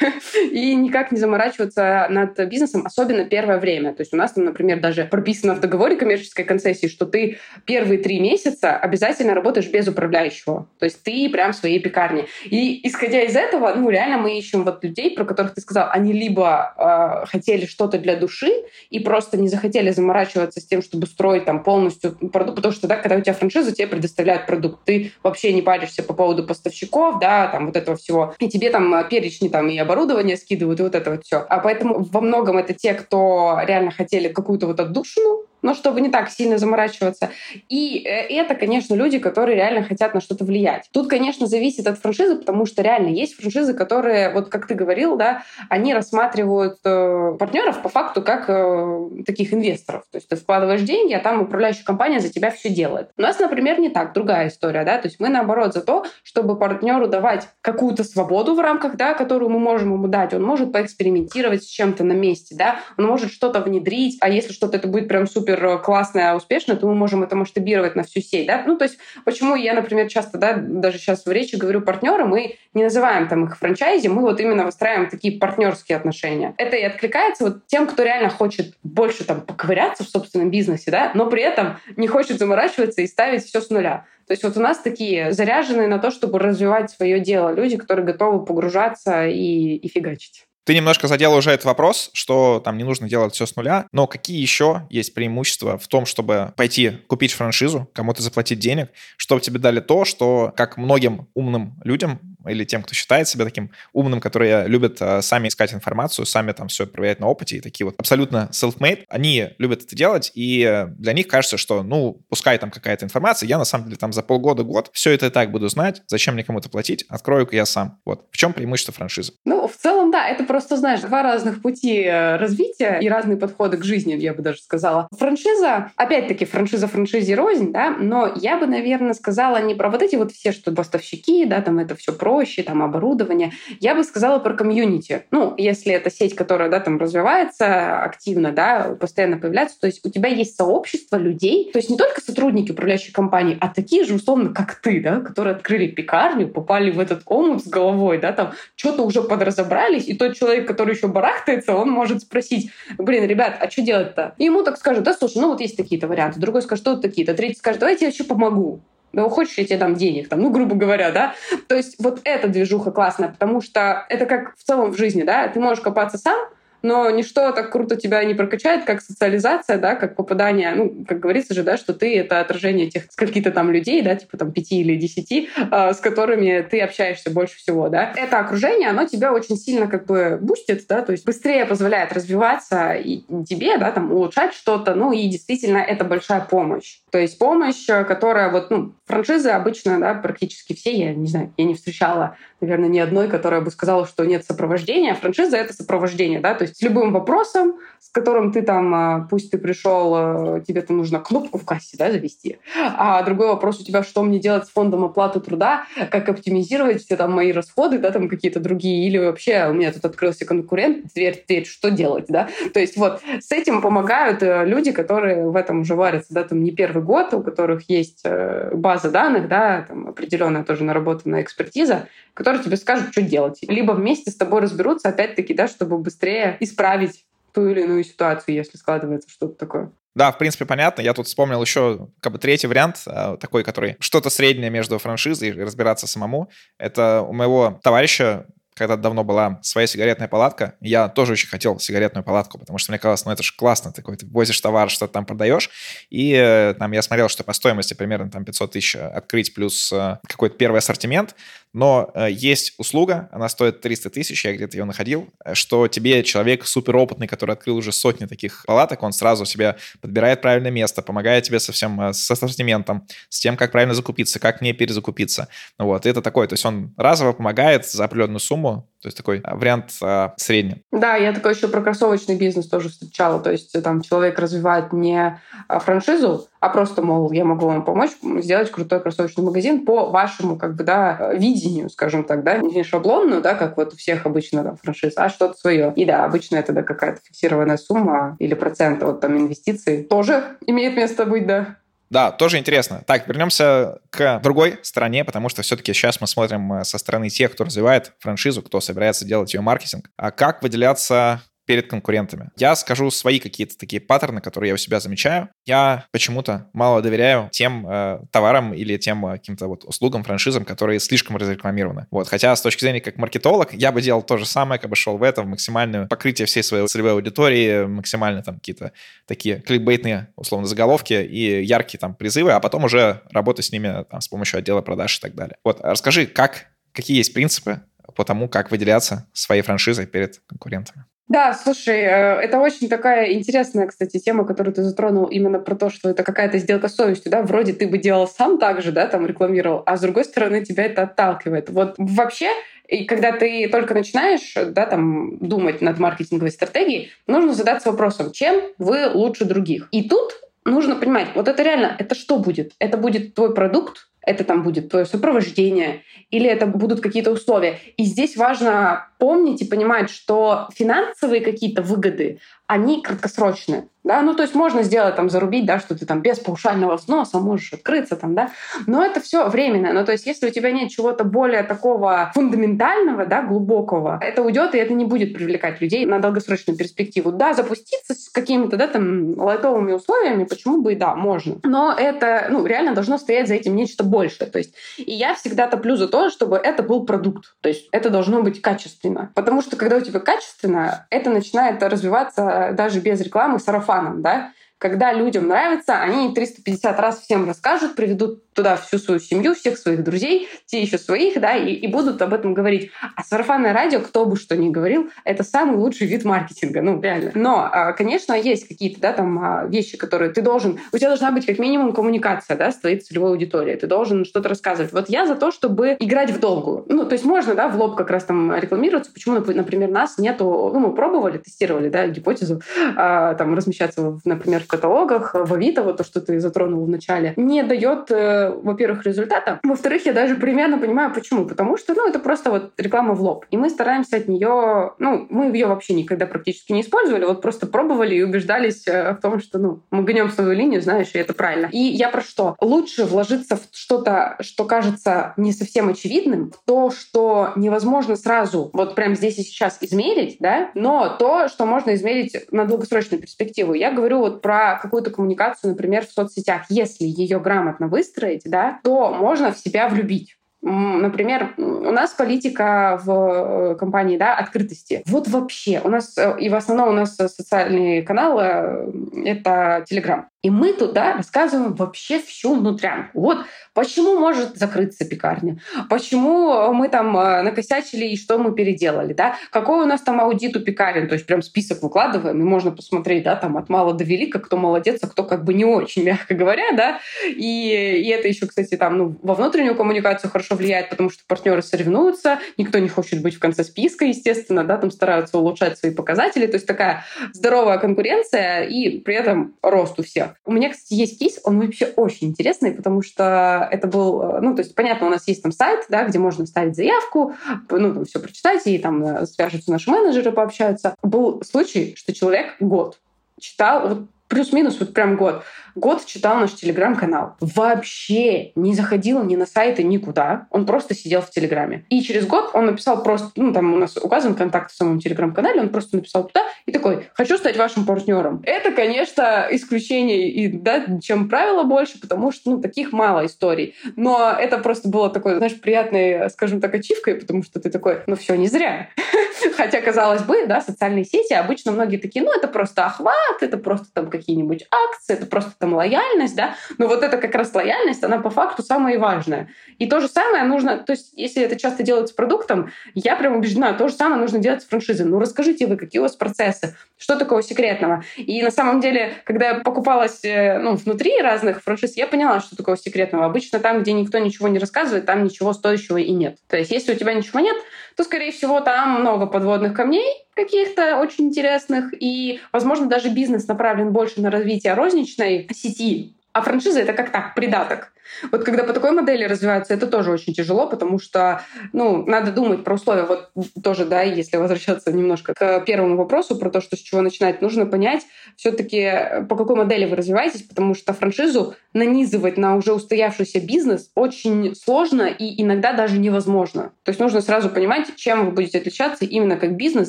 и 0.50 0.74
никак 0.74 1.12
не 1.12 1.18
заморачиваться 1.18 2.08
над 2.10 2.38
бизнесом, 2.46 2.82
особенно 2.84 3.24
первое 3.24 3.58
время. 3.58 3.94
То 3.94 4.02
есть 4.02 4.12
у 4.12 4.18
нас 4.18 4.32
там, 4.32 4.44
например, 4.44 4.80
даже 4.80 5.06
прописано 5.06 5.54
в 5.54 5.60
договоре 5.60 5.96
коммерческой 5.96 6.44
концессии, 6.44 6.88
что 6.88 7.06
ты 7.06 7.38
первые 7.64 7.98
три 8.00 8.20
месяца 8.20 8.76
обязательно 8.76 9.32
работаешь 9.32 9.70
без 9.70 9.88
управляющего. 9.88 10.68
То 10.78 10.84
есть 10.84 11.02
ты 11.02 11.30
прям 11.30 11.52
в 11.52 11.56
своей 11.56 11.80
пекарне. 11.80 12.26
И 12.44 12.86
исходя 12.86 13.22
из 13.22 13.34
этого, 13.34 13.72
ну 13.74 13.88
реально 13.88 14.18
мы 14.18 14.38
ищем 14.38 14.64
вот 14.64 14.84
людей, 14.84 15.16
про 15.16 15.24
которых 15.24 15.53
ты 15.54 15.60
сказал, 15.60 15.88
они 15.90 16.12
либо 16.12 16.74
э, 16.76 17.26
хотели 17.26 17.66
что-то 17.66 17.98
для 17.98 18.16
души 18.16 18.50
и 18.90 18.98
просто 19.00 19.36
не 19.36 19.48
захотели 19.48 19.90
заморачиваться 19.90 20.60
с 20.60 20.66
тем, 20.66 20.82
чтобы 20.82 21.06
строить 21.06 21.44
там 21.44 21.62
полностью 21.62 22.12
продукт, 22.12 22.56
потому 22.56 22.72
что 22.72 22.86
да, 22.86 22.96
когда 22.96 23.16
у 23.16 23.20
тебя 23.20 23.34
франшиза, 23.34 23.72
тебе 23.72 23.86
предоставляют 23.86 24.46
продукт, 24.46 24.84
ты 24.84 25.12
вообще 25.22 25.52
не 25.52 25.62
паришься 25.62 26.02
по 26.02 26.14
поводу 26.14 26.44
поставщиков, 26.44 27.18
да, 27.20 27.48
там 27.48 27.66
вот 27.66 27.76
этого 27.76 27.96
всего, 27.96 28.34
и 28.38 28.48
тебе 28.48 28.70
там 28.70 28.94
э, 28.94 29.08
перечни 29.08 29.48
там 29.48 29.68
и 29.68 29.78
оборудование 29.78 30.36
скидывают, 30.36 30.80
и 30.80 30.82
вот 30.82 30.94
это 30.94 31.10
вот 31.10 31.24
все. 31.24 31.38
А 31.48 31.58
поэтому 31.58 32.04
во 32.04 32.20
многом 32.20 32.58
это 32.58 32.74
те, 32.74 32.94
кто 32.94 33.58
реально 33.66 33.90
хотели 33.90 34.28
какую-то 34.28 34.66
вот 34.66 34.80
отдушину, 34.80 35.44
но 35.64 35.72
чтобы 35.72 36.02
не 36.02 36.10
так 36.10 36.28
сильно 36.28 36.58
заморачиваться. 36.58 37.30
И 37.70 38.04
э, 38.04 38.26
это, 38.34 38.54
конечно, 38.54 38.94
люди, 38.94 39.18
которые 39.18 39.56
реально 39.56 39.82
хотят 39.82 40.12
на 40.14 40.20
что-то 40.20 40.44
влиять. 40.44 40.90
Тут, 40.92 41.08
конечно, 41.08 41.46
зависит 41.46 41.86
от 41.86 41.98
франшизы, 41.98 42.36
потому 42.36 42.66
что 42.66 42.82
реально 42.82 43.08
есть 43.08 43.34
франшизы, 43.34 43.72
которые, 43.72 44.30
вот 44.30 44.50
как 44.50 44.66
ты 44.66 44.74
говорил, 44.74 45.16
да, 45.16 45.42
они 45.70 45.94
рассматривают 45.94 46.78
э, 46.84 47.36
партнеров 47.38 47.80
по 47.80 47.88
факту 47.88 48.20
как 48.20 48.44
э, 48.48 49.08
таких 49.26 49.54
инвесторов. 49.54 50.02
То 50.12 50.16
есть 50.16 50.28
ты 50.28 50.36
вкладываешь 50.36 50.82
деньги, 50.82 51.14
а 51.14 51.20
там 51.20 51.40
управляющая 51.40 51.84
компания 51.84 52.20
за 52.20 52.28
тебя 52.30 52.50
все 52.50 52.68
делает. 52.68 53.08
У 53.16 53.22
нас, 53.22 53.38
например, 53.38 53.80
не 53.80 53.88
так, 53.88 54.12
другая 54.12 54.48
история, 54.48 54.84
да, 54.84 54.98
то 54.98 55.08
есть 55.08 55.18
мы 55.18 55.30
наоборот 55.30 55.72
за 55.72 55.80
то, 55.80 56.04
чтобы 56.22 56.58
партнеру 56.58 57.08
давать 57.08 57.48
какую-то 57.62 58.04
свободу 58.04 58.54
в 58.54 58.60
рамках, 58.60 58.96
да, 58.96 59.14
которую 59.14 59.48
мы 59.48 59.58
можем 59.58 59.94
ему 59.94 60.08
дать. 60.08 60.34
Он 60.34 60.42
может 60.42 60.72
поэкспериментировать 60.72 61.64
с 61.64 61.66
чем-то 61.66 62.04
на 62.04 62.12
месте, 62.12 62.54
да, 62.54 62.80
он 62.98 63.06
может 63.06 63.32
что-то 63.32 63.60
внедрить, 63.60 64.18
а 64.20 64.28
если 64.28 64.52
что-то 64.52 64.76
это 64.76 64.88
будет 64.88 65.08
прям 65.08 65.26
супер 65.26 65.53
супер 65.54 65.78
классная, 65.78 66.34
успешная, 66.34 66.76
то 66.76 66.86
мы 66.86 66.94
можем 66.94 67.22
это 67.22 67.36
масштабировать 67.36 67.96
на 67.96 68.02
всю 68.02 68.20
сеть. 68.20 68.46
Да? 68.46 68.62
Ну, 68.66 68.76
то 68.76 68.84
есть, 68.84 68.98
почему 69.24 69.54
я, 69.54 69.74
например, 69.74 70.08
часто, 70.08 70.38
да, 70.38 70.54
даже 70.54 70.98
сейчас 70.98 71.26
в 71.26 71.32
речи 71.32 71.56
говорю 71.56 71.80
партнеры, 71.80 72.24
мы 72.24 72.56
не 72.74 72.84
называем 72.84 73.28
там 73.28 73.44
их 73.44 73.58
франчайзи, 73.58 74.08
мы 74.08 74.22
вот 74.22 74.40
именно 74.40 74.64
выстраиваем 74.64 75.08
такие 75.08 75.38
партнерские 75.38 75.96
отношения. 75.96 76.54
Это 76.58 76.76
и 76.76 76.82
откликается 76.82 77.44
вот 77.44 77.66
тем, 77.66 77.86
кто 77.86 78.02
реально 78.02 78.30
хочет 78.30 78.74
больше 78.82 79.24
там 79.24 79.40
поковыряться 79.40 80.04
в 80.04 80.08
собственном 80.08 80.50
бизнесе, 80.50 80.90
да, 80.90 81.12
но 81.14 81.26
при 81.26 81.42
этом 81.42 81.78
не 81.96 82.06
хочет 82.06 82.38
заморачиваться 82.38 83.02
и 83.02 83.06
ставить 83.06 83.44
все 83.44 83.60
с 83.60 83.70
нуля. 83.70 84.06
То 84.26 84.32
есть 84.32 84.42
вот 84.42 84.56
у 84.56 84.60
нас 84.60 84.78
такие 84.78 85.32
заряженные 85.32 85.86
на 85.86 85.98
то, 85.98 86.10
чтобы 86.10 86.38
развивать 86.38 86.90
свое 86.90 87.20
дело 87.20 87.50
люди, 87.50 87.76
которые 87.76 88.06
готовы 88.06 88.44
погружаться 88.44 89.26
и, 89.26 89.76
и 89.76 89.88
фигачить. 89.88 90.46
Ты 90.64 90.74
немножко 90.74 91.08
задел 91.08 91.34
уже 91.34 91.50
этот 91.50 91.66
вопрос, 91.66 92.10
что 92.14 92.60
там 92.64 92.78
не 92.78 92.84
нужно 92.84 93.06
делать 93.06 93.34
все 93.34 93.44
с 93.44 93.54
нуля, 93.54 93.86
но 93.92 94.06
какие 94.06 94.40
еще 94.40 94.86
есть 94.88 95.12
преимущества 95.12 95.76
в 95.76 95.86
том, 95.88 96.06
чтобы 96.06 96.54
пойти 96.56 96.92
купить 97.06 97.32
франшизу, 97.34 97.88
кому-то 97.92 98.22
заплатить 98.22 98.60
денег, 98.60 98.88
чтобы 99.18 99.42
тебе 99.42 99.58
дали 99.58 99.80
то, 99.80 100.06
что, 100.06 100.54
как 100.56 100.78
многим 100.78 101.28
умным 101.34 101.78
людям 101.84 102.18
или 102.46 102.64
тем, 102.64 102.82
кто 102.82 102.94
считает 102.94 103.28
себя 103.28 103.44
таким 103.44 103.70
умным, 103.92 104.20
которые 104.20 104.66
любят 104.66 104.98
а, 105.00 105.22
сами 105.22 105.48
искать 105.48 105.72
информацию, 105.72 106.26
сами 106.26 106.52
там 106.52 106.68
все 106.68 106.86
проверять 106.86 107.20
на 107.20 107.26
опыте, 107.26 107.56
и 107.56 107.60
такие 107.60 107.84
вот 107.86 107.94
абсолютно 107.98 108.48
self-made, 108.52 109.04
они 109.08 109.50
любят 109.58 109.82
это 109.82 109.96
делать, 109.96 110.30
и 110.34 110.86
для 110.96 111.12
них 111.12 111.28
кажется, 111.28 111.56
что, 111.56 111.82
ну, 111.82 112.22
пускай 112.28 112.58
там 112.58 112.70
какая-то 112.70 113.04
информация, 113.04 113.46
я 113.48 113.58
на 113.58 113.64
самом 113.64 113.86
деле 113.86 113.96
там 113.96 114.12
за 114.12 114.22
полгода-год 114.22 114.90
все 114.92 115.12
это 115.12 115.26
и 115.26 115.30
так 115.30 115.50
буду 115.50 115.68
знать, 115.68 116.02
зачем 116.06 116.34
мне 116.34 116.44
кому-то 116.44 116.68
платить, 116.68 117.04
открою-ка 117.08 117.56
я 117.56 117.66
сам. 117.66 118.00
Вот. 118.04 118.26
В 118.30 118.36
чем 118.36 118.52
преимущество 118.52 118.92
франшизы? 118.92 119.32
Ну, 119.44 119.53
в 119.68 119.76
целом, 119.76 120.10
да, 120.10 120.26
это 120.28 120.44
просто, 120.44 120.76
знаешь, 120.76 121.00
два 121.00 121.22
разных 121.22 121.62
пути 121.62 122.02
э, 122.02 122.36
развития 122.36 122.98
и 123.00 123.08
разные 123.08 123.36
подходы 123.36 123.76
к 123.76 123.84
жизни, 123.84 124.14
я 124.14 124.34
бы 124.34 124.42
даже 124.42 124.60
сказала. 124.60 125.08
Франшиза, 125.16 125.90
опять-таки, 125.96 126.44
франшиза 126.44 126.86
франшизе 126.86 127.34
рознь, 127.34 127.72
да, 127.72 127.90
но 127.90 128.32
я 128.34 128.58
бы, 128.58 128.66
наверное, 128.66 129.14
сказала 129.14 129.60
не 129.62 129.74
про 129.74 129.90
вот 129.90 130.02
эти 130.02 130.16
вот 130.16 130.32
все, 130.32 130.52
что 130.52 130.72
поставщики, 130.72 131.44
да, 131.44 131.60
там 131.60 131.78
это 131.78 131.94
все 131.96 132.12
проще, 132.12 132.62
там 132.62 132.82
оборудование. 132.82 133.52
Я 133.80 133.94
бы 133.94 134.04
сказала 134.04 134.38
про 134.38 134.54
комьюнити. 134.54 135.24
Ну, 135.30 135.54
если 135.56 135.92
это 135.92 136.10
сеть, 136.10 136.34
которая, 136.34 136.68
да, 136.68 136.80
там 136.80 136.98
развивается 136.98 138.02
активно, 138.02 138.52
да, 138.52 138.96
постоянно 138.98 139.38
появляется, 139.38 139.80
то 139.80 139.86
есть 139.86 140.04
у 140.04 140.10
тебя 140.10 140.28
есть 140.28 140.56
сообщество 140.56 141.16
людей, 141.16 141.70
то 141.72 141.78
есть 141.78 141.90
не 141.90 141.96
только 141.96 142.20
сотрудники 142.20 142.72
управляющей 142.72 143.12
компании, 143.12 143.56
а 143.60 143.68
такие 143.68 144.04
же, 144.04 144.14
условно, 144.14 144.52
как 144.52 144.74
ты, 144.76 145.00
да, 145.00 145.20
которые 145.20 145.54
открыли 145.54 145.86
пекарню, 145.88 146.48
попали 146.48 146.90
в 146.90 147.00
этот 147.00 147.22
омут 147.26 147.64
с 147.64 147.68
головой, 147.68 148.18
да, 148.18 148.32
там 148.32 148.52
что-то 148.76 149.02
уже 149.02 149.22
подразобрались, 149.54 150.08
и 150.08 150.14
тот 150.14 150.36
человек, 150.36 150.66
который 150.66 150.94
еще 150.94 151.08
барахтается, 151.08 151.74
он 151.74 151.90
может 151.90 152.22
спросить, 152.22 152.70
блин, 152.98 153.24
ребят, 153.24 153.56
а 153.60 153.70
что 153.70 153.82
делать-то? 153.82 154.34
И 154.38 154.44
ему 154.44 154.62
так 154.62 154.76
скажут, 154.76 155.04
да, 155.04 155.14
слушай, 155.14 155.38
ну 155.38 155.48
вот 155.48 155.60
есть 155.60 155.76
такие-то 155.76 156.08
варианты. 156.08 156.40
Другой 156.40 156.62
скажет, 156.62 156.82
что 156.82 156.92
вот 156.92 157.02
такие-то. 157.02 157.34
Третий 157.34 157.58
скажет, 157.58 157.80
давайте 157.80 158.06
я 158.06 158.10
еще 158.10 158.24
помогу. 158.24 158.80
Да 159.12 159.28
хочешь, 159.28 159.56
я 159.58 159.64
тебе 159.64 159.78
дам 159.78 159.94
денег, 159.94 160.28
там, 160.28 160.40
ну, 160.40 160.50
грубо 160.50 160.74
говоря, 160.74 161.12
да. 161.12 161.34
То 161.68 161.76
есть 161.76 161.96
вот 162.00 162.20
эта 162.24 162.48
движуха 162.48 162.90
классная, 162.90 163.28
потому 163.28 163.60
что 163.60 164.04
это 164.08 164.26
как 164.26 164.56
в 164.56 164.64
целом 164.64 164.90
в 164.90 164.96
жизни, 164.96 165.22
да, 165.22 165.46
ты 165.46 165.60
можешь 165.60 165.82
копаться 165.82 166.18
сам, 166.18 166.36
но 166.84 167.08
ничто 167.08 167.50
так 167.52 167.72
круто 167.72 167.96
тебя 167.96 168.22
не 168.24 168.34
прокачает, 168.34 168.84
как 168.84 169.00
социализация, 169.00 169.78
да, 169.78 169.94
как 169.94 170.16
попадание, 170.16 170.74
ну, 170.74 171.04
как 171.08 171.18
говорится 171.18 171.54
же, 171.54 171.62
да, 171.62 171.78
что 171.78 171.94
ты— 171.94 172.18
это 172.18 172.40
отражение 172.40 172.90
тех 172.90 173.04
скольки-то 173.10 173.50
там 173.50 173.70
людей, 173.70 174.02
да, 174.02 174.14
типа 174.14 174.36
там 174.36 174.52
пяти 174.52 174.82
или 174.82 174.94
десяти, 174.94 175.48
э, 175.56 175.94
с 175.94 175.96
которыми 175.96 176.60
ты 176.70 176.80
общаешься 176.82 177.30
больше 177.30 177.56
всего, 177.56 177.88
да. 177.88 178.12
Это 178.14 178.38
окружение, 178.38 178.90
оно 178.90 179.06
тебя 179.06 179.32
очень 179.32 179.56
сильно 179.56 179.86
как 179.86 180.04
бы 180.04 180.38
бустит, 180.40 180.84
да, 180.86 181.00
то 181.00 181.12
есть 181.12 181.24
быстрее 181.24 181.64
позволяет 181.64 182.12
развиваться 182.12 182.92
и 182.92 183.22
тебе, 183.48 183.78
да, 183.78 183.90
там, 183.90 184.12
улучшать 184.12 184.52
что-то, 184.52 184.94
ну, 184.94 185.10
и 185.12 185.26
действительно 185.26 185.78
это 185.78 186.04
большая 186.04 186.42
помощь. 186.42 186.98
То 187.10 187.16
есть 187.18 187.38
помощь, 187.38 187.86
которая 187.86 188.50
вот, 188.50 188.70
ну, 188.70 188.92
франшизы 189.06 189.48
обычно, 189.48 189.98
да, 189.98 190.12
практически 190.12 190.74
все, 190.74 190.92
я 190.92 191.14
не 191.14 191.28
знаю, 191.28 191.50
я 191.56 191.64
не 191.64 191.74
встречала, 191.74 192.36
наверное, 192.64 192.88
ни 192.88 192.98
одной, 192.98 193.28
которая 193.28 193.60
бы 193.60 193.70
сказала, 193.70 194.06
что 194.06 194.24
нет 194.24 194.44
сопровождения. 194.44 195.14
Франшиза— 195.14 195.56
это 195.58 195.72
сопровождение, 195.72 196.40
да, 196.40 196.54
то 196.54 196.62
есть 196.62 196.78
с 196.78 196.82
любым 196.82 197.12
вопросом, 197.12 197.74
с 198.00 198.10
которым 198.10 198.52
ты 198.52 198.62
там, 198.62 198.94
а, 198.94 199.26
пусть 199.30 199.50
ты 199.50 199.58
пришел, 199.58 200.14
а, 200.14 200.60
тебе 200.60 200.82
там 200.82 200.98
нужно 200.98 201.20
кнопку 201.20 201.58
в 201.58 201.64
кассе 201.64 201.96
да, 201.96 202.10
завести, 202.10 202.58
а 202.76 203.22
другой 203.22 203.48
вопрос 203.48 203.80
у 203.80 203.84
тебя, 203.84 204.02
что 204.02 204.22
мне 204.22 204.38
делать 204.38 204.66
с 204.66 204.70
фондом 204.70 205.04
оплаты 205.04 205.40
труда, 205.40 205.84
как 206.10 206.28
оптимизировать 206.28 207.02
все 207.02 207.16
там 207.16 207.32
мои 207.32 207.52
расходы, 207.52 207.98
да, 207.98 208.10
там 208.10 208.28
какие-то 208.28 208.60
другие, 208.60 209.06
или 209.06 209.18
вообще 209.18 209.68
у 209.68 209.74
меня 209.74 209.92
тут 209.92 210.04
открылся 210.04 210.44
конкурент, 210.44 211.12
дверь, 211.14 211.44
дверь, 211.46 211.66
что 211.66 211.90
делать, 211.90 212.26
да. 212.28 212.48
То 212.72 212.80
есть 212.80 212.96
вот 212.96 213.20
с 213.40 213.52
этим 213.52 213.80
помогают 213.82 214.42
э, 214.42 214.64
люди, 214.64 214.92
которые 214.92 215.48
в 215.48 215.56
этом 215.56 215.80
уже 215.80 215.94
варятся, 215.94 216.34
да, 216.34 216.44
там 216.44 216.62
не 216.62 216.70
первый 216.70 217.02
год, 217.02 217.34
у 217.34 217.42
которых 217.42 217.88
есть 217.88 218.20
э, 218.24 218.70
база 218.74 219.10
данных, 219.10 219.48
да, 219.48 219.84
там 219.88 220.13
определенная 220.14 220.64
тоже 220.64 220.84
наработанная 220.84 221.42
экспертиза, 221.42 222.08
которые 222.32 222.62
тебе 222.62 222.76
скажут, 222.76 223.12
что 223.12 223.22
делать. 223.22 223.58
Либо 223.62 223.92
вместе 223.92 224.30
с 224.30 224.36
тобой 224.36 224.62
разберутся, 224.62 225.08
опять-таки, 225.08 225.52
да, 225.52 225.68
чтобы 225.68 225.98
быстрее 225.98 226.56
исправить 226.60 227.26
ту 227.52 227.68
или 227.68 227.82
иную 227.82 228.04
ситуацию, 228.04 228.54
если 228.54 228.76
складывается 228.76 229.28
что-то 229.28 229.54
такое. 229.54 229.92
Да, 230.14 230.30
в 230.30 230.38
принципе, 230.38 230.64
понятно. 230.64 231.02
Я 231.02 231.12
тут 231.12 231.26
вспомнил 231.26 231.60
еще 231.60 232.08
как 232.20 232.32
бы 232.32 232.38
третий 232.38 232.68
вариант, 232.68 233.02
а, 233.06 233.36
такой, 233.36 233.64
который 233.64 233.96
что-то 233.98 234.30
среднее 234.30 234.70
между 234.70 234.98
франшизой 234.98 235.48
и 235.48 235.60
разбираться 235.60 236.06
самому. 236.06 236.50
Это 236.78 237.22
у 237.22 237.32
моего 237.32 237.80
товарища 237.82 238.46
когда 238.74 238.96
давно 238.96 239.24
была 239.24 239.60
своя 239.62 239.86
сигаретная 239.86 240.28
палатка. 240.28 240.74
Я 240.80 241.08
тоже 241.08 241.32
очень 241.32 241.48
хотел 241.48 241.78
сигаретную 241.78 242.24
палатку, 242.24 242.58
потому 242.58 242.78
что 242.78 242.92
мне 242.92 242.98
казалось, 242.98 243.24
ну 243.24 243.32
это 243.32 243.42
же 243.42 243.52
классно, 243.56 243.92
ты 243.92 244.02
какой-то 244.02 244.26
возишь 244.26 244.60
товар, 244.60 244.90
что-то 244.90 245.12
там 245.12 245.24
продаешь. 245.24 245.70
И 246.10 246.32
э, 246.32 246.74
там 246.78 246.92
я 246.92 247.02
смотрел, 247.02 247.28
что 247.28 247.44
по 247.44 247.52
стоимости 247.52 247.94
примерно 247.94 248.30
там 248.30 248.44
500 248.44 248.72
тысяч 248.72 248.96
открыть 248.96 249.54
плюс 249.54 249.92
э, 249.92 250.18
какой-то 250.26 250.56
первый 250.56 250.78
ассортимент. 250.78 251.34
Но 251.74 252.10
э, 252.14 252.28
есть 252.30 252.74
услуга, 252.78 253.28
она 253.32 253.48
стоит 253.48 253.80
300 253.80 254.10
тысяч, 254.10 254.44
я 254.44 254.54
где-то 254.54 254.76
ее 254.76 254.84
находил, 254.84 255.28
что 255.52 255.88
тебе 255.88 256.22
человек 256.22 256.66
суперопытный, 256.66 257.26
который 257.26 257.52
открыл 257.52 257.76
уже 257.76 257.92
сотни 257.92 258.26
таких 258.26 258.64
палаток, 258.64 259.02
он 259.02 259.12
сразу 259.12 259.44
себе 259.44 259.76
подбирает 260.00 260.40
правильное 260.40 260.70
место, 260.70 261.02
помогает 261.02 261.44
тебе 261.44 261.58
со 261.58 261.72
всем, 261.72 262.00
с 262.14 262.30
ассортиментом, 262.30 263.06
с 263.28 263.40
тем, 263.40 263.56
как 263.56 263.72
правильно 263.72 263.92
закупиться, 263.94 264.38
как 264.38 264.62
не 264.62 264.72
перезакупиться. 264.72 265.48
Вот, 265.76 266.06
и 266.06 266.08
это 266.08 266.22
такой, 266.22 266.46
то 266.46 266.54
есть 266.54 266.64
он 266.64 266.94
разово 266.96 267.32
помогает 267.32 267.84
за 267.84 268.04
определенную 268.04 268.40
сумму, 268.40 268.88
то 269.04 269.08
есть 269.08 269.18
такой 269.18 269.42
а, 269.44 269.54
вариант 269.54 269.90
а, 270.02 270.32
средний. 270.38 270.82
Да, 270.90 271.16
я 271.16 271.34
такой 271.34 271.52
еще 271.52 271.68
про 271.68 271.82
кроссовочный 271.82 272.36
бизнес 272.36 272.66
тоже 272.66 272.88
встречала. 272.88 273.38
То 273.38 273.52
есть 273.52 273.70
там 273.82 274.00
человек 274.00 274.38
развивает 274.38 274.94
не 274.94 275.38
а, 275.68 275.78
франшизу, 275.78 276.48
а 276.58 276.70
просто, 276.70 277.02
мол, 277.02 277.30
я 277.30 277.44
могу 277.44 277.66
вам 277.66 277.84
помочь 277.84 278.12
сделать 278.22 278.70
крутой 278.70 279.00
кроссовочный 279.00 279.44
магазин 279.44 279.84
по 279.84 280.06
вашему, 280.06 280.56
как 280.56 280.74
бы, 280.74 280.84
да, 280.84 281.34
видению, 281.34 281.90
скажем 281.90 282.24
так, 282.24 282.44
да, 282.44 282.56
не 282.56 282.82
шаблонную, 282.82 283.42
да, 283.42 283.52
как 283.54 283.76
вот 283.76 283.92
у 283.92 283.96
всех 283.98 284.24
обычно 284.24 284.64
там 284.64 284.78
франшиз, 284.78 285.12
а 285.16 285.28
что-то 285.28 285.58
свое. 285.58 285.92
И 285.96 286.06
да, 286.06 286.24
обычно 286.24 286.56
это 286.56 286.72
да, 286.72 286.82
какая-то 286.82 287.20
фиксированная 287.24 287.76
сумма 287.76 288.36
или 288.38 288.54
процент 288.54 289.02
от 289.02 289.20
там 289.20 289.36
инвестиций 289.36 290.04
тоже 290.04 290.56
имеет 290.66 290.96
место 290.96 291.26
быть, 291.26 291.46
да. 291.46 291.76
Да, 292.14 292.30
тоже 292.30 292.58
интересно. 292.58 293.02
Так, 293.08 293.26
вернемся 293.26 293.98
к 294.10 294.38
другой 294.40 294.78
стороне, 294.82 295.24
потому 295.24 295.48
что 295.48 295.62
все-таки 295.62 295.92
сейчас 295.92 296.20
мы 296.20 296.28
смотрим 296.28 296.72
э, 296.74 296.84
со 296.84 296.96
стороны 296.96 297.28
тех, 297.28 297.50
кто 297.50 297.64
развивает 297.64 298.12
франшизу, 298.20 298.62
кто 298.62 298.80
собирается 298.80 299.24
делать 299.24 299.52
ее 299.52 299.60
маркетинг. 299.62 300.08
А 300.16 300.30
как 300.30 300.62
выделяться 300.62 301.42
перед 301.66 301.88
конкурентами. 301.88 302.50
Я 302.56 302.74
скажу 302.76 303.10
свои 303.10 303.38
какие-то 303.38 303.76
такие 303.76 304.00
паттерны, 304.00 304.40
которые 304.40 304.68
я 304.68 304.74
у 304.74 304.78
себя 304.78 305.00
замечаю. 305.00 305.48
Я 305.64 306.06
почему-то 306.10 306.68
мало 306.72 307.02
доверяю 307.02 307.48
тем 307.52 307.86
э, 307.88 308.20
товарам 308.30 308.74
или 308.74 308.96
тем 308.96 309.26
э, 309.26 309.32
каким-то 309.32 309.66
вот 309.66 309.84
услугам, 309.84 310.24
франшизам, 310.24 310.64
которые 310.64 311.00
слишком 311.00 311.36
разрекламированы. 311.36 312.06
Вот. 312.10 312.28
Хотя 312.28 312.54
с 312.54 312.60
точки 312.60 312.80
зрения 312.82 313.00
как 313.00 313.16
маркетолог, 313.16 313.72
я 313.72 313.92
бы 313.92 314.02
делал 314.02 314.22
то 314.22 314.36
же 314.36 314.46
самое, 314.46 314.80
как 314.80 314.90
бы 314.90 314.96
шел 314.96 315.16
в 315.16 315.22
это, 315.22 315.42
в 315.42 315.46
максимальное 315.46 316.06
покрытие 316.06 316.46
всей 316.46 316.62
своей 316.62 316.86
целевой 316.86 317.12
аудитории, 317.12 317.86
максимально 317.86 318.42
там 318.42 318.56
какие-то 318.56 318.92
такие 319.26 319.60
кликбейтные, 319.60 320.28
условно, 320.36 320.66
заголовки 320.66 321.14
и 321.14 321.62
яркие 321.62 321.98
там 321.98 322.14
призывы, 322.14 322.52
а 322.52 322.60
потом 322.60 322.84
уже 322.84 323.22
работать 323.30 323.64
с 323.64 323.72
ними 323.72 324.04
там, 324.10 324.20
с 324.20 324.28
помощью 324.28 324.58
отдела 324.58 324.82
продаж 324.82 325.18
и 325.18 325.20
так 325.20 325.34
далее. 325.34 325.56
Вот, 325.64 325.80
расскажи, 325.82 326.26
как, 326.26 326.66
какие 326.92 327.16
есть 327.16 327.32
принципы 327.32 327.80
по 328.14 328.24
тому, 328.24 328.48
как 328.48 328.70
выделяться 328.70 329.28
своей 329.32 329.62
франшизой 329.62 330.06
перед 330.06 330.40
конкурентами? 330.46 331.06
Да, 331.28 331.54
слушай, 331.54 332.00
э, 332.00 332.40
это 332.42 332.58
очень 332.58 332.88
такая 332.88 333.32
интересная, 333.32 333.86
кстати, 333.86 334.18
тема, 334.18 334.44
которую 334.44 334.74
ты 334.74 334.82
затронул 334.82 335.24
именно 335.24 335.58
про 335.58 335.74
то, 335.74 335.88
что 335.88 336.10
это 336.10 336.22
какая-то 336.22 336.58
сделка 336.58 336.88
с 336.88 336.96
совестью, 336.96 337.32
да, 337.32 337.42
вроде 337.42 337.72
ты 337.72 337.88
бы 337.88 337.96
делал 337.96 338.28
сам 338.28 338.58
так 338.58 338.82
же, 338.82 338.92
да, 338.92 339.06
там 339.06 339.26
рекламировал, 339.26 339.82
а 339.86 339.96
с 339.96 340.00
другой 340.02 340.24
стороны 340.24 340.64
тебя 340.64 340.84
это 340.84 341.02
отталкивает. 341.02 341.70
Вот 341.70 341.94
вообще 341.96 342.48
и 342.88 343.04
когда 343.06 343.32
ты 343.32 343.68
только 343.70 343.94
начинаешь 343.94 344.54
да, 344.54 344.84
там, 344.86 345.38
думать 345.38 345.80
над 345.80 345.98
маркетинговой 345.98 346.50
стратегией, 346.50 347.10
нужно 347.26 347.54
задаться 347.54 347.90
вопросом, 347.90 348.30
чем 348.30 348.60
вы 348.76 349.08
лучше 349.12 349.46
других. 349.46 349.88
И 349.90 350.06
тут 350.08 350.32
нужно 350.64 350.96
понимать, 350.96 351.28
вот 351.34 351.48
это 351.48 351.62
реально, 351.62 351.96
это 351.98 352.14
что 352.14 352.38
будет? 352.38 352.72
Это 352.78 352.96
будет 352.96 353.34
твой 353.34 353.54
продукт, 353.54 354.08
это 354.26 354.44
там 354.44 354.62
будет 354.62 354.88
твое 354.88 355.06
сопровождение, 355.06 356.02
или 356.30 356.48
это 356.48 356.66
будут 356.66 357.00
какие-то 357.00 357.30
условия. 357.30 357.78
И 357.96 358.04
здесь 358.04 358.36
важно 358.36 359.08
помнить 359.18 359.62
и 359.62 359.66
понимать, 359.66 360.10
что 360.10 360.68
финансовые 360.74 361.40
какие-то 361.40 361.82
выгоды, 361.82 362.40
они 362.66 363.02
краткосрочные. 363.02 363.88
Да? 364.04 364.22
Ну, 364.22 364.34
то 364.34 364.42
есть 364.42 364.54
можно 364.54 364.82
сделать, 364.82 365.16
там, 365.16 365.30
зарубить, 365.30 365.66
да, 365.66 365.78
что 365.78 365.98
ты 365.98 366.06
там 366.06 366.20
без 366.20 366.38
паушального 366.38 366.96
взноса 366.96 367.38
можешь 367.38 367.72
открыться, 367.72 368.16
там, 368.16 368.34
да, 368.34 368.50
но 368.86 369.02
это 369.04 369.20
все 369.20 369.48
временно. 369.48 369.92
Ну, 369.92 370.04
то 370.04 370.12
есть 370.12 370.26
если 370.26 370.48
у 370.48 370.50
тебя 370.50 370.70
нет 370.70 370.90
чего-то 370.90 371.24
более 371.24 371.62
такого 371.62 372.30
фундаментального, 372.34 373.26
да, 373.26 373.42
глубокого, 373.42 374.18
это 374.22 374.42
уйдет, 374.42 374.74
и 374.74 374.78
это 374.78 374.92
не 374.92 375.04
будет 375.04 375.34
привлекать 375.34 375.80
людей 375.80 376.04
на 376.06 376.18
долгосрочную 376.18 376.76
перспективу. 376.76 377.32
Да, 377.32 377.54
запуститься 377.54 378.14
с 378.14 378.28
какими-то, 378.28 378.76
да, 378.76 378.86
там, 378.86 379.38
лайтовыми 379.38 379.92
условиями, 379.92 380.44
почему 380.44 380.82
бы 380.82 380.92
и 380.92 380.96
да, 380.96 381.14
можно. 381.14 381.56
Но 381.62 381.92
это, 381.92 382.46
ну, 382.50 382.66
реально 382.66 382.94
должно 382.94 383.18
стоять 383.18 383.48
за 383.48 383.54
этим 383.54 383.74
нечто 383.74 384.04
большее. 384.04 384.50
То 384.50 384.58
есть 384.58 384.74
и 384.98 385.12
я 385.12 385.34
всегда 385.34 385.66
топлю 385.66 385.96
за 385.96 386.08
то, 386.08 386.30
чтобы 386.30 386.56
это 386.56 386.82
был 386.82 387.06
продукт. 387.06 387.54
То 387.60 387.68
есть 387.68 387.88
это 387.90 388.10
должно 388.10 388.42
быть 388.42 388.60
качественно. 388.60 389.30
Потому 389.34 389.62
что 389.62 389.76
когда 389.76 389.96
у 389.96 390.00
тебя 390.00 390.20
качественно, 390.20 391.06
это 391.10 391.30
начинает 391.30 391.82
развиваться 391.82 392.70
даже 392.76 393.00
без 393.00 393.20
рекламы 393.20 393.58
сарафаном, 393.94 394.22
да, 394.22 394.52
когда 394.78 395.12
людям 395.12 395.48
нравится, 395.48 396.00
они 396.00 396.34
350 396.34 397.00
раз 397.00 397.20
всем 397.20 397.46
расскажут, 397.46 397.94
приведут 397.94 398.44
туда 398.54 398.76
всю 398.76 398.98
свою 398.98 399.20
семью, 399.20 399.54
всех 399.54 399.78
своих 399.78 400.04
друзей, 400.04 400.48
те 400.66 400.80
еще 400.80 400.98
своих, 400.98 401.40
да, 401.40 401.56
и, 401.56 401.72
и 401.72 401.86
будут 401.88 402.22
об 402.22 402.32
этом 402.32 402.54
говорить. 402.54 402.90
А 403.16 403.22
сарафанное 403.24 403.72
радио, 403.72 404.00
кто 404.00 404.24
бы 404.26 404.36
что 404.36 404.56
ни 404.56 404.70
говорил, 404.70 405.10
это 405.24 405.42
самый 405.42 405.76
лучший 405.76 406.06
вид 406.06 406.24
маркетинга, 406.24 406.82
ну, 406.82 407.00
реально. 407.00 407.32
Но, 407.34 407.68
а, 407.70 407.92
конечно, 407.92 408.34
есть 408.34 408.68
какие-то, 408.68 409.00
да, 409.00 409.12
там 409.12 409.38
а, 409.38 409.64
вещи, 409.66 409.96
которые 409.96 410.32
ты 410.32 410.42
должен... 410.42 410.78
У 410.92 410.98
тебя 410.98 411.08
должна 411.08 411.32
быть 411.32 411.46
как 411.46 411.58
минимум 411.58 411.92
коммуникация, 411.92 412.56
да, 412.56 412.70
с 412.70 412.78
твоей 412.78 413.00
целевой 413.00 413.30
аудиторией. 413.30 413.76
Ты 413.76 413.86
должен 413.86 414.24
что-то 414.24 414.48
рассказывать. 414.48 414.92
Вот 414.92 415.08
я 415.08 415.26
за 415.26 415.34
то, 415.34 415.50
чтобы 415.50 415.96
играть 415.98 416.30
в 416.30 416.38
долгую. 416.38 416.84
Ну, 416.88 417.06
то 417.06 417.14
есть 417.14 417.24
можно, 417.24 417.54
да, 417.54 417.68
в 417.68 417.76
лоб 417.76 417.96
как 417.96 418.10
раз 418.10 418.24
там 418.24 418.54
рекламироваться. 418.54 419.12
Почему, 419.12 419.34
например, 419.34 419.90
нас 419.90 420.18
нету... 420.18 420.70
Ну, 420.72 420.78
мы 420.78 420.94
пробовали, 420.94 421.38
тестировали, 421.38 421.88
да, 421.88 422.06
гипотезу, 422.06 422.60
а, 422.96 423.34
там, 423.34 423.54
размещаться, 423.54 424.18
например, 424.24 424.63
в 424.64 424.68
каталогах, 424.68 425.34
в 425.34 425.54
Авито, 425.54 425.82
вот 425.82 425.98
то, 425.98 426.04
что 426.04 426.20
ты 426.20 426.40
затронул 426.40 426.84
в 426.84 426.88
начале, 426.88 427.34
не 427.36 427.62
дает 427.62 428.10
э, 428.10 428.54
во-первых, 428.62 429.04
результата. 429.04 429.60
Во-вторых, 429.62 430.06
я 430.06 430.12
даже 430.12 430.34
примерно 430.34 430.78
понимаю, 430.78 431.12
почему. 431.12 431.46
Потому 431.46 431.76
что, 431.76 431.94
ну, 431.94 432.08
это 432.08 432.18
просто 432.18 432.50
вот 432.50 432.72
реклама 432.78 433.14
в 433.14 433.22
лоб. 433.22 433.46
И 433.50 433.56
мы 433.56 433.70
стараемся 433.70 434.16
от 434.16 434.28
нее, 434.28 434.92
ну, 434.98 435.26
мы 435.30 435.46
ее 435.46 435.66
вообще 435.66 435.94
никогда 435.94 436.26
практически 436.26 436.72
не 436.72 436.80
использовали, 436.80 437.24
вот 437.24 437.42
просто 437.42 437.66
пробовали 437.66 438.14
и 438.14 438.22
убеждались 438.22 438.86
э, 438.86 439.12
в 439.12 439.20
том, 439.20 439.40
что, 439.40 439.58
ну, 439.58 439.80
мы 439.90 440.02
гонем 440.02 440.30
свою 440.30 440.52
линию, 440.52 440.82
знаешь, 440.82 441.10
и 441.14 441.18
это 441.18 441.34
правильно. 441.34 441.68
И 441.72 441.78
я 441.78 442.08
про 442.08 442.20
что? 442.20 442.56
Лучше 442.60 443.04
вложиться 443.04 443.56
в 443.56 443.62
что-то, 443.72 444.36
что 444.40 444.64
кажется 444.64 445.34
не 445.36 445.52
совсем 445.52 445.88
очевидным, 445.88 446.50
в 446.50 446.64
то, 446.66 446.90
что 446.90 447.52
невозможно 447.56 448.16
сразу 448.16 448.70
вот 448.72 448.94
прямо 448.94 449.14
здесь 449.14 449.38
и 449.38 449.42
сейчас 449.42 449.78
измерить, 449.80 450.36
да, 450.40 450.70
но 450.74 451.16
то, 451.18 451.48
что 451.48 451.66
можно 451.66 451.94
измерить 451.94 452.50
на 452.50 452.64
долгосрочную 452.64 453.20
перспективу. 453.20 453.74
Я 453.74 453.92
говорю 453.92 454.18
вот 454.18 454.42
про 454.42 454.53
какую-то 454.80 455.10
коммуникацию, 455.10 455.70
например, 455.70 456.06
в 456.06 456.10
соцсетях. 456.10 456.64
Если 456.68 457.04
ее 457.04 457.40
грамотно 457.40 457.88
выстроить, 457.88 458.42
да, 458.44 458.80
то 458.82 459.10
можно 459.12 459.52
в 459.52 459.58
себя 459.58 459.88
влюбить. 459.88 460.36
Например, 460.66 461.52
у 461.58 461.90
нас 461.90 462.12
политика 462.12 462.98
в 463.04 463.10
э, 463.10 463.74
компании 463.74 464.16
да, 464.16 464.34
открытости. 464.34 465.02
Вот 465.04 465.28
вообще. 465.28 465.82
У 465.84 465.90
нас, 465.90 466.16
э, 466.16 466.36
и 466.40 466.48
в 466.48 466.54
основном 466.54 466.88
у 466.88 466.92
нас 466.92 467.16
социальный 467.16 468.00
канал 468.00 468.40
э,— 468.40 468.90
это 469.26 469.84
Telegram. 469.90 470.24
И 470.40 470.48
мы 470.48 470.72
туда 470.72 471.16
рассказываем 471.16 471.74
вообще 471.74 472.18
всю 472.18 472.54
внутрянку. 472.54 473.20
Вот 473.20 473.38
почему 473.74 474.18
может 474.18 474.56
закрыться 474.56 475.06
пекарня, 475.06 475.58
почему 475.88 476.70
мы 476.74 476.88
там 476.88 477.12
накосячили 477.12 478.04
и 478.04 478.16
что 478.16 478.36
мы 478.36 478.54
переделали, 478.54 479.14
да, 479.14 479.36
какой 479.50 479.82
у 479.82 479.86
нас 479.86 480.02
там 480.02 480.20
аудит 480.20 480.54
у 480.54 480.60
пекарен, 480.60 481.08
то 481.08 481.14
есть 481.14 481.24
прям 481.24 481.40
список 481.40 481.82
выкладываем, 481.82 482.38
и 482.38 482.44
можно 482.44 482.72
посмотреть, 482.72 483.24
да, 483.24 483.36
там 483.36 483.56
от 483.56 483.70
мала 483.70 483.94
до 483.94 484.04
велика, 484.04 484.38
кто 484.38 484.58
молодец, 484.58 485.00
а 485.02 485.06
кто 485.06 485.24
как 485.24 485.44
бы 485.44 485.54
не 485.54 485.64
очень, 485.64 486.02
мягко 486.04 486.34
говоря, 486.34 486.72
да, 486.72 487.00
и, 487.26 488.02
и 488.04 488.08
это 488.08 488.28
еще, 488.28 488.46
кстати, 488.46 488.76
там, 488.76 488.98
ну, 488.98 489.16
во 489.22 489.32
внутреннюю 489.32 489.76
коммуникацию 489.76 490.30
хорошо 490.30 490.53
влияет, 490.54 490.90
потому 490.90 491.10
что 491.10 491.22
партнеры 491.26 491.62
соревнуются, 491.62 492.38
никто 492.56 492.78
не 492.78 492.88
хочет 492.88 493.22
быть 493.22 493.34
в 493.34 493.38
конце 493.38 493.64
списка, 493.64 494.04
естественно, 494.04 494.64
да, 494.64 494.76
там 494.76 494.90
стараются 494.90 495.38
улучшать 495.38 495.78
свои 495.78 495.92
показатели, 495.92 496.46
то 496.46 496.54
есть 496.54 496.66
такая 496.66 497.04
здоровая 497.32 497.78
конкуренция 497.78 498.64
и 498.64 498.98
при 499.00 499.14
этом 499.14 499.56
рост 499.62 499.98
у 499.98 500.02
всех. 500.02 500.34
У 500.44 500.52
меня, 500.52 500.70
кстати, 500.70 500.94
есть 500.94 501.18
кейс, 501.18 501.40
он 501.44 501.60
вообще 501.60 501.86
очень 501.96 502.28
интересный, 502.28 502.72
потому 502.72 503.02
что 503.02 503.68
это 503.70 503.86
был, 503.86 504.22
э, 504.22 504.40
ну, 504.40 504.54
то 504.54 504.62
есть, 504.62 504.74
понятно, 504.74 505.06
у 505.06 505.10
нас 505.10 505.26
есть 505.28 505.42
там 505.42 505.52
сайт, 505.52 505.86
да, 505.88 506.04
где 506.04 506.18
можно 506.18 506.46
ставить 506.46 506.76
заявку, 506.76 507.34
ну, 507.70 507.94
там 507.94 508.04
все 508.04 508.20
прочитать, 508.20 508.66
и 508.66 508.78
там 508.78 509.04
э, 509.04 509.26
свяжутся 509.26 509.70
наши 509.70 509.90
менеджеры, 509.90 510.32
пообщаются. 510.32 510.94
Был 511.02 511.42
случай, 511.42 511.94
что 511.96 512.12
человек 512.14 512.56
год 512.60 512.98
читал, 513.40 513.88
вот 513.88 514.08
плюс-минус 514.28 514.78
вот 514.80 514.94
прям 514.94 515.16
год. 515.16 515.44
Год 515.74 516.06
читал 516.06 516.36
наш 516.36 516.54
телеграм-канал. 516.54 517.34
Вообще 517.40 518.52
не 518.54 518.74
заходил 518.74 519.24
ни 519.24 519.34
на 519.34 519.44
сайты, 519.44 519.82
никуда. 519.82 520.46
Он 520.50 520.66
просто 520.66 520.94
сидел 520.94 521.20
в 521.20 521.30
телеграме. 521.30 521.84
И 521.88 522.00
через 522.02 522.26
год 522.26 522.50
он 522.52 522.66
написал 522.66 523.02
просто, 523.02 523.30
ну 523.34 523.52
там 523.52 523.74
у 523.74 523.76
нас 523.76 523.96
указан 523.96 524.34
контакт 524.34 524.70
в 524.70 524.76
самом 524.76 525.00
телеграм-канале, 525.00 525.60
он 525.60 525.70
просто 525.70 525.96
написал 525.96 526.28
туда 526.28 526.42
и 526.66 526.72
такой, 526.72 527.08
хочу 527.14 527.36
стать 527.36 527.56
вашим 527.56 527.84
партнером. 527.86 528.42
Это, 528.44 528.70
конечно, 528.70 529.48
исключение 529.50 530.30
и, 530.30 530.48
да, 530.48 530.84
чем 531.02 531.28
правило 531.28 531.64
больше, 531.64 532.00
потому 532.00 532.30
что, 532.30 532.50
ну, 532.50 532.60
таких 532.60 532.92
мало 532.92 533.26
историй. 533.26 533.74
Но 533.96 534.34
это 534.38 534.58
просто 534.58 534.88
было 534.88 535.10
такой, 535.10 535.36
знаешь, 535.36 535.60
приятной, 535.60 536.30
скажем 536.30 536.60
так, 536.60 536.74
ачивкой, 536.74 537.16
потому 537.16 537.42
что 537.42 537.60
ты 537.60 537.70
такой, 537.70 538.02
ну 538.06 538.16
все, 538.16 538.36
не 538.36 538.46
зря. 538.46 538.88
Хотя, 539.56 539.80
казалось 539.80 540.22
бы, 540.22 540.46
да, 540.46 540.60
социальные 540.60 541.04
сети 541.04 541.34
обычно 541.34 541.72
многие 541.72 541.96
такие, 541.96 542.24
ну, 542.24 542.32
это 542.32 542.48
просто 542.48 542.86
охват, 542.86 543.42
это 543.42 543.58
просто 543.58 543.86
там 543.92 544.10
какие-нибудь 544.18 544.66
акции, 544.70 545.14
это 545.14 545.26
просто 545.26 545.52
там 545.58 545.74
лояльность, 545.74 546.36
да. 546.36 546.54
Но 546.78 546.86
вот 546.86 547.02
это 547.02 547.16
как 547.16 547.34
раз 547.34 547.54
лояльность, 547.54 548.04
она 548.04 548.18
по 548.18 548.30
факту 548.30 548.62
самая 548.62 548.98
важная. 548.98 549.48
И 549.78 549.86
то 549.86 550.00
же 550.00 550.08
самое 550.08 550.44
нужно, 550.44 550.78
то 550.78 550.92
есть 550.92 551.12
если 551.14 551.42
это 551.42 551.58
часто 551.58 551.82
делают 551.82 552.08
с 552.08 552.12
продуктом, 552.12 552.70
я 552.94 553.16
прям 553.16 553.36
убеждена, 553.36 553.72
то 553.72 553.88
же 553.88 553.94
самое 553.94 554.20
нужно 554.20 554.38
делать 554.38 554.62
с 554.62 554.66
франшизой. 554.66 555.06
Ну, 555.06 555.18
расскажите 555.18 555.66
вы, 555.66 555.76
какие 555.76 556.00
у 556.00 556.02
вас 556.02 556.16
процессы, 556.16 556.76
что 556.96 557.16
такого 557.16 557.42
секретного. 557.42 558.04
И 558.16 558.42
на 558.42 558.50
самом 558.50 558.80
деле, 558.80 559.14
когда 559.24 559.48
я 559.48 559.54
покупалась 559.54 560.24
э, 560.24 560.58
ну, 560.58 560.74
внутри 560.74 561.20
разных 561.20 561.62
франшиз, 561.62 561.96
я 561.96 562.06
поняла, 562.06 562.40
что 562.40 562.56
такого 562.56 562.76
секретного. 562.76 563.26
Обычно 563.26 563.58
там, 563.58 563.82
где 563.82 563.92
никто 563.92 564.18
ничего 564.18 564.48
не 564.48 564.58
рассказывает, 564.58 565.06
там 565.06 565.24
ничего 565.24 565.52
стоящего 565.52 565.96
и 565.96 566.12
нет. 566.12 566.38
То 566.48 566.56
есть 566.56 566.70
если 566.70 566.94
у 566.94 566.96
тебя 566.96 567.14
ничего 567.14 567.40
нет, 567.40 567.56
то, 567.96 568.04
скорее 568.04 568.32
всего, 568.32 568.60
там 568.60 569.00
много 569.00 569.26
подводных 569.26 569.74
камней 569.74 570.23
каких-то 570.34 570.98
очень 570.98 571.26
интересных, 571.26 571.94
и, 571.98 572.40
возможно, 572.52 572.86
даже 572.86 573.08
бизнес 573.08 573.46
направлен 573.46 573.92
больше 573.92 574.20
на 574.20 574.30
развитие 574.30 574.74
розничной 574.74 575.48
сети, 575.52 576.14
а 576.32 576.42
франшиза— 576.42 576.80
это 576.80 576.92
как 576.92 577.10
так, 577.10 577.34
придаток. 577.34 577.93
Вот 578.30 578.44
когда 578.44 578.64
по 578.64 578.72
такой 578.72 578.92
модели 578.92 579.24
развиваются, 579.24 579.74
это 579.74 579.86
тоже 579.86 580.10
очень 580.10 580.34
тяжело, 580.34 580.66
потому 580.66 580.98
что, 580.98 581.42
ну, 581.72 582.04
надо 582.06 582.32
думать 582.32 582.64
про 582.64 582.74
условия. 582.74 583.04
Вот 583.04 583.30
тоже, 583.62 583.84
да, 583.84 584.02
если 584.02 584.36
возвращаться 584.36 584.92
немножко 584.92 585.34
к 585.34 585.60
первому 585.60 585.96
вопросу 585.96 586.36
про 586.36 586.50
то, 586.50 586.60
что 586.60 586.76
с 586.76 586.80
чего 586.80 587.00
начинать, 587.00 587.42
нужно 587.42 587.66
понять 587.66 588.02
все-таки, 588.36 589.26
по 589.28 589.36
какой 589.36 589.56
модели 589.56 589.86
вы 589.86 589.96
развиваетесь, 589.96 590.42
потому 590.42 590.74
что 590.74 590.92
франшизу 590.92 591.54
нанизывать 591.72 592.36
на 592.36 592.56
уже 592.56 592.72
устоявшийся 592.72 593.40
бизнес 593.40 593.90
очень 593.94 594.54
сложно 594.54 595.02
и 595.02 595.42
иногда 595.42 595.72
даже 595.72 595.98
невозможно. 595.98 596.72
То 596.84 596.90
есть 596.90 597.00
нужно 597.00 597.20
сразу 597.20 597.50
понимать, 597.50 597.96
чем 597.96 598.26
вы 598.26 598.32
будете 598.32 598.58
отличаться 598.58 599.04
именно 599.04 599.36
как 599.36 599.56
бизнес, 599.56 599.88